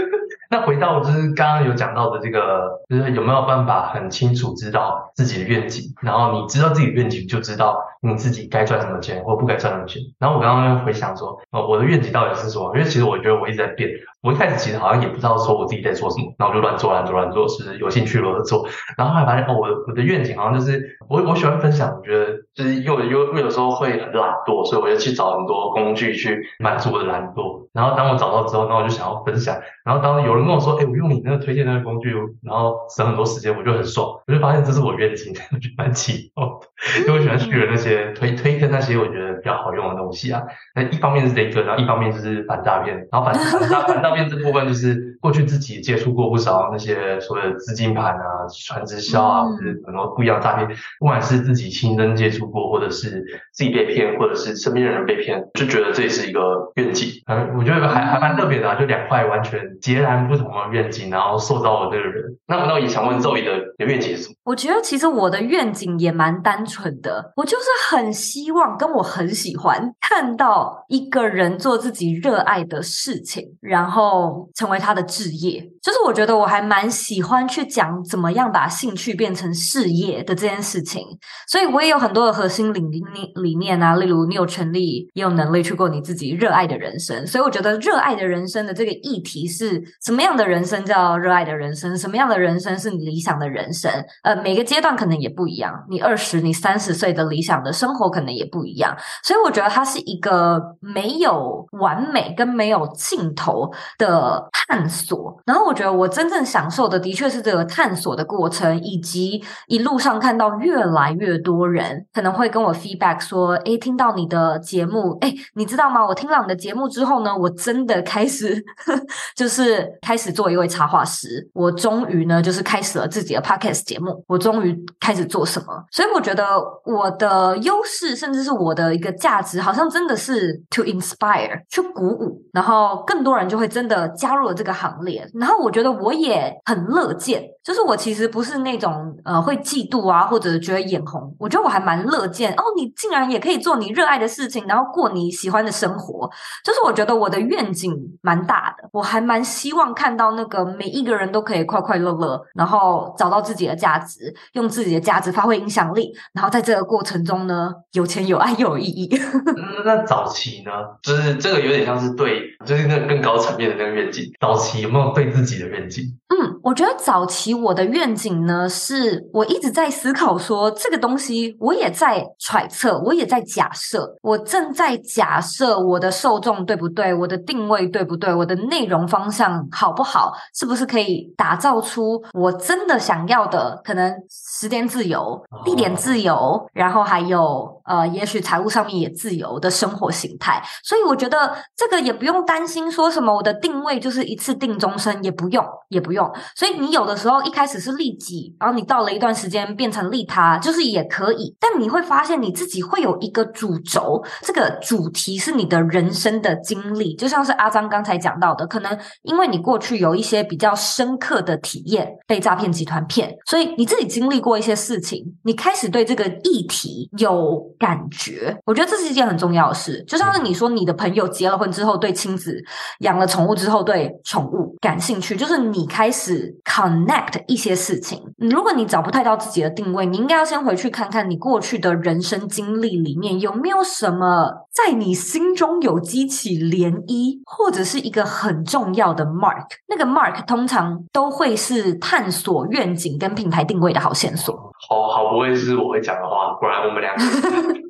[0.48, 9.45] 那回到就是刚刚有讲到的这个，就是有没有办法很清楚知道自己的愿景，然后你知道自己的愿景，就知道你自己该赚什么钱或不。
[9.46, 10.02] 不该赚那么钱。
[10.18, 12.74] 然后我刚刚回想说，呃，我的愿景到底是什么？
[12.74, 13.90] 因为其实我觉得我一直在变。
[14.22, 18.66] 我一开始其实好像也不知道说我自己在做什么，然后我就乱做乱做乱做，是有兴趣了做。
[18.98, 27.68] 然后后来发现，哦，我我的愿景好像就是我我喜欢分享，我觉得就是又又又有时候会很懒惰，所以我就去找很多工具去满足我的懒惰。
[27.72, 29.54] 然后当我找到之后，那我就想要分享。
[29.84, 32.10] 然后当有人跟我说，哎，我用你那个推荐那个工具，
[32.42, 34.08] 然后省很多时间，我就很爽。
[34.26, 36.66] 我就发现这是我愿景， 我觉得蛮奇妙的。
[37.00, 40.42] 因为我喜欢学那些推推跟那些我觉得比较好用的东西啊。
[40.74, 42.96] 那一方面是这个，然后一方面就是反诈骗。
[43.10, 50.68] 然后反反诈 反诈骗这部分就是过去自己接触过不少那些所谓的资金盘啊、传直销啊，或者很多不一样的诈骗。
[50.98, 57.08] 不管是自己亲身接触过，或者是自己被骗，或者是身边的人被骗，就觉得这是一个愿景。
[57.26, 62.24] 嗯，我觉得还还蛮特别的啊，就两块完全截然不同的愿景，然后塑造了这个人。
[62.46, 64.34] 那那我也想问 Zoe 的愿景是什么？
[64.44, 75.68] 我觉得其实我的愿景也蛮单纯的，我就是很希望跟我很很喜欢看到一个人做自己热爱的事情，然后成为他的职业。
[75.86, 81.06] 就是我觉得我还蛮喜欢去讲怎么样把兴趣变成事业的这件事情，
[81.46, 87.24] 所以我也有很多的核心理念理念啊，例如你有权利也有能力去过你自己热爱的人生。
[87.24, 91.96] 所以我觉得热爱的人生的这个议题是什么样的人生叫热爱的人生？
[91.96, 93.92] 什么样的人生是你理想的人生？
[94.24, 94.34] 呃。
[94.46, 103.68] 每个阶段可能也不一样，你二十、你三十岁的理想的生活可能也不一样，所以我觉得它是一个没有完美跟没有尽头
[103.98, 105.36] 的探索。
[105.44, 116.04] 然后我觉得我真正享受的，的确是这个探索的过程，以及一路上看到越来越多人可能会跟我 feedback 说：“诶，听到你的节目，诶，你知道吗？
[116.06, 118.54] 我听到你的节目之后呢，我真的开始
[118.86, 118.94] 呵
[119.36, 126.44] 就是开始做一位插画师，我终于呢就是开始了自己的 podcast 节目。”我终于开始做什么，所以我觉得
[126.84, 135.28] 我的优势，甚至是我的一个价值，好像真的是 to inspire，去鼓舞，然后更多人就会真的加入了这个行列。
[135.34, 146.30] 然后我我觉得我也很乐见，就是我其实不是那种呃会嫉妒啊，或者觉得眼红，我觉得我还蛮乐见哦，你竟然也可以做你热爱的事情，然后过你喜欢的生活。
[146.64, 147.92] 就是我觉得我的愿景
[148.22, 154.32] 蛮大的，我还蛮希望看到那个每一个人都可以快快乐乐，然后找到自己的价值。
[154.52, 159.10] 用自己的价值发挥影响力，然后在这个过程中呢，有钱有爱又有意义。
[159.84, 160.70] 那早期呢，
[161.02, 164.24] 就是这个有点像是对，就是那个更高层面的那个愿景。
[164.40, 166.04] 早期有没有对自己的愿景？
[166.28, 184.14] 嗯，我觉得早期我的愿景呢，是我一直在思考说，这个东西我也在揣测，我也在假设，我正在假设我的受众对不对，我的定位对不对，我的内容方向好不好，是不是可以打造出我真的想要的可能。
[184.58, 190.62] 时间自由、地点自由，然后还有呃，也许财务上面也自由的生活形态。
[190.82, 196.30] 所以我觉得这个也不用担心说什么我的定位就是一次定终身，也不用，也不用。
[196.54, 201.54] 所以你有的时候一开始是利己，然后你到了一段时间变成利他，就是也可以。
[201.60, 220.02] 但你会发现你自己会有一个主轴，这个主题是你的人生的经历，就像是阿张刚才讲到的，可能因为你过去有一些比较深刻的体验，被诈骗集团骗，所以你自己经历过一些事情，你开始对这个议题有感觉，我觉得这是一件很重要的事。
[220.06, 222.62] 就像是你说，你的朋友结了婚之后，对亲子
[223.00, 228.22] 养了宠物之后，对宠物感兴趣，就是你开始 connect 一些事情。
[228.38, 239.66] 如果你找不太到自己的定位，你应该要先回去看看你过去的人生经历里面有没有什么在你心中有激起涟漪，或者是一个很重要的 mark。
[239.88, 247.22] 那个 mark 通常都会是探索愿景跟品牌定位的好线索，好好不会是我会讲的话，不然我们两个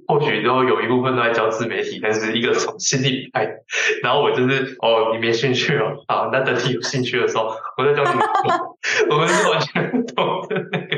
[0.06, 3.48] 或许都有一部分都在教自媒体，但是一个从心里来，
[4.02, 8.20] 然后我就是哦，你没兴趣哦，好，那等你有兴趣的时候，我再教你。
[9.10, 10.96] 我们是完全不同的那个，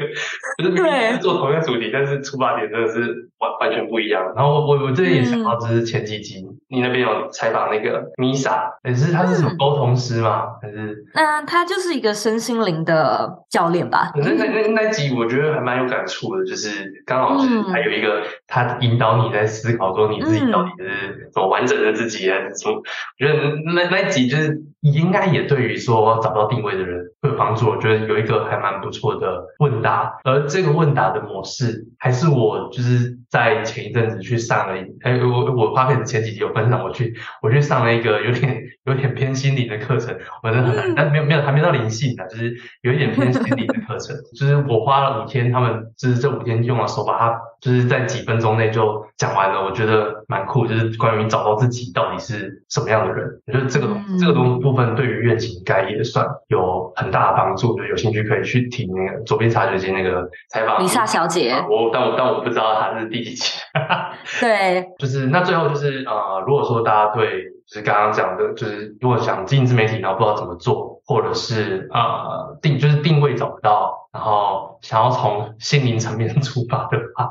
[0.58, 4.22] 就是明明是做同一个主题，但是出发点真的是完完全不一样。
[4.36, 10.48] 然后我我我这边也想到，就是前几集、嗯、你那边有采访那个 Misa，可是他是什么沟通师吗？
[10.60, 11.02] 还是？
[11.14, 14.12] 那他就是一个身心灵的教练吧。
[14.16, 22.82] 那那那那集我觉得还蛮有感触的，就是刚好是还有一个他引导你在思考说你自己到底是怎么完整的自己，还是说，我
[23.18, 27.68] 觉得那那一集就是应该也对于说找不到定位的人会有帮助。
[27.68, 53.88] 我觉得有一个还蛮不错的问答，而这个问答的模式还是我就是在前一阵子去上了一，哎，我我发片前几集有分享，我去我去上了一个有点有点偏心理的课程，我真的很难，但没有没有还没到灵性的，就是有一点偏心理的课程， 就是我花了五天，他们就是这五天用了手把它就是在几分钟内就讲完了，我觉得蛮酷，就是关于找到自己到底是什么样的人，我觉得这个
[54.20, 60.82] 这个东部分对于愿景应该也算有很大的帮助，就有兴趣可以去听那个左边茶水间那个采访。
[60.82, 63.58] 丽莎小姐，我但我但我不知道她是第几期。
[64.40, 77.28] 对，就是那最后就是呃，如果说大家对就是刚刚讲的，就是如果想经营自媒体，然后不知道怎么做，或者是呃定就是定位找不到，然后想要从心灵层面出发的话，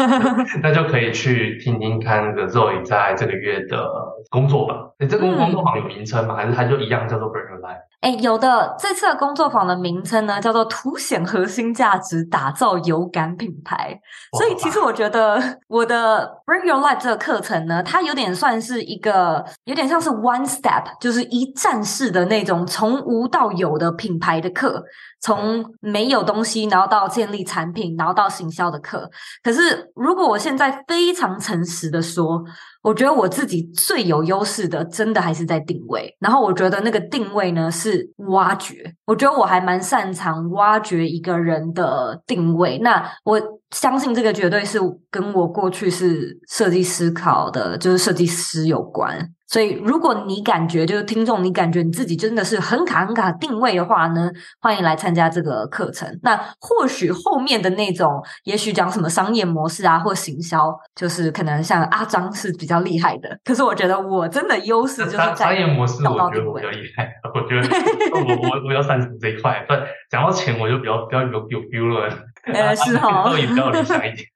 [0.62, 3.88] 那就可以去听听看那个 Zoe 在这个月的
[4.30, 4.90] 工作坊。
[4.98, 6.36] 你，这个工作坊有名称吗？
[6.36, 7.80] 还是它就一样叫做 Bring Your Life？
[8.00, 13.96] 哎，有的，这次的工作坊的名称呢，叫做“凸显核心价值，打造有感品牌”。
[14.36, 24.82] 所以，其实我觉得我的 Bring Your Life 这个课程呢，它有点算是一个，有点像是 One Step，就是一站式的那种从无到有的品牌的课，
[25.20, 29.10] 从没有东西，然后到建立产品，然后到行销的课。
[29.42, 32.42] 可是，如果我现在非常诚实的说，
[32.82, 36.16] 我觉得我自己最有优势的，真的还是在定位。
[36.18, 38.94] 然后我觉得那个定位呢，是挖掘。
[39.04, 42.78] 我觉得我还蛮擅长挖掘一个人的定位。
[42.78, 44.78] 那我相信这个绝对是
[45.10, 49.30] 跟我过去是设计思考的，就是设计师有关。
[49.52, 54.30] 所以，如果你感觉就是听众，你感觉你自己真的是很卡很卡定位的话呢，
[54.62, 56.08] 欢迎来参加这个课程。
[56.22, 58.10] 那或许后面的那种，
[58.44, 63.28] 也许讲什么商业模式啊，或行销，就是可能像阿张是比较厉害的。
[63.44, 67.12] 可是我觉得我真的优势就是在商业模式，我觉得我比较厉害。
[67.34, 67.68] 我觉得
[68.14, 69.62] 我我我比较擅长这一块。
[69.68, 69.78] 但
[70.10, 72.08] 讲到钱，我就比较比较有有 feel 了。
[72.50, 74.26] 呃，是哈， 所以比较理想一点。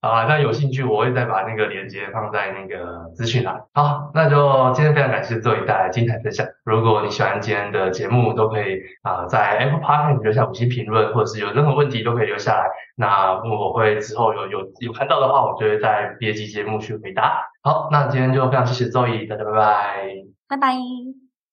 [0.00, 3.60] 啊，那有兴趣我会再把那个链接放在那个资讯栏。
[3.74, 6.46] 好，那就今天非常感谢 Zoe 带来精彩分享。
[6.64, 12.66] 如果你喜欢今天的节目，都可以啊、在 Apple Podcast 留下五星评论，或者是有任何问题都可以留下来。
[12.96, 17.42] 那我会之后有有有看到的话，我就会在别集节目去回答。
[17.62, 20.06] 好，那今天就非常谢谢 Zoe，大家拜拜，
[20.48, 21.29] 拜拜。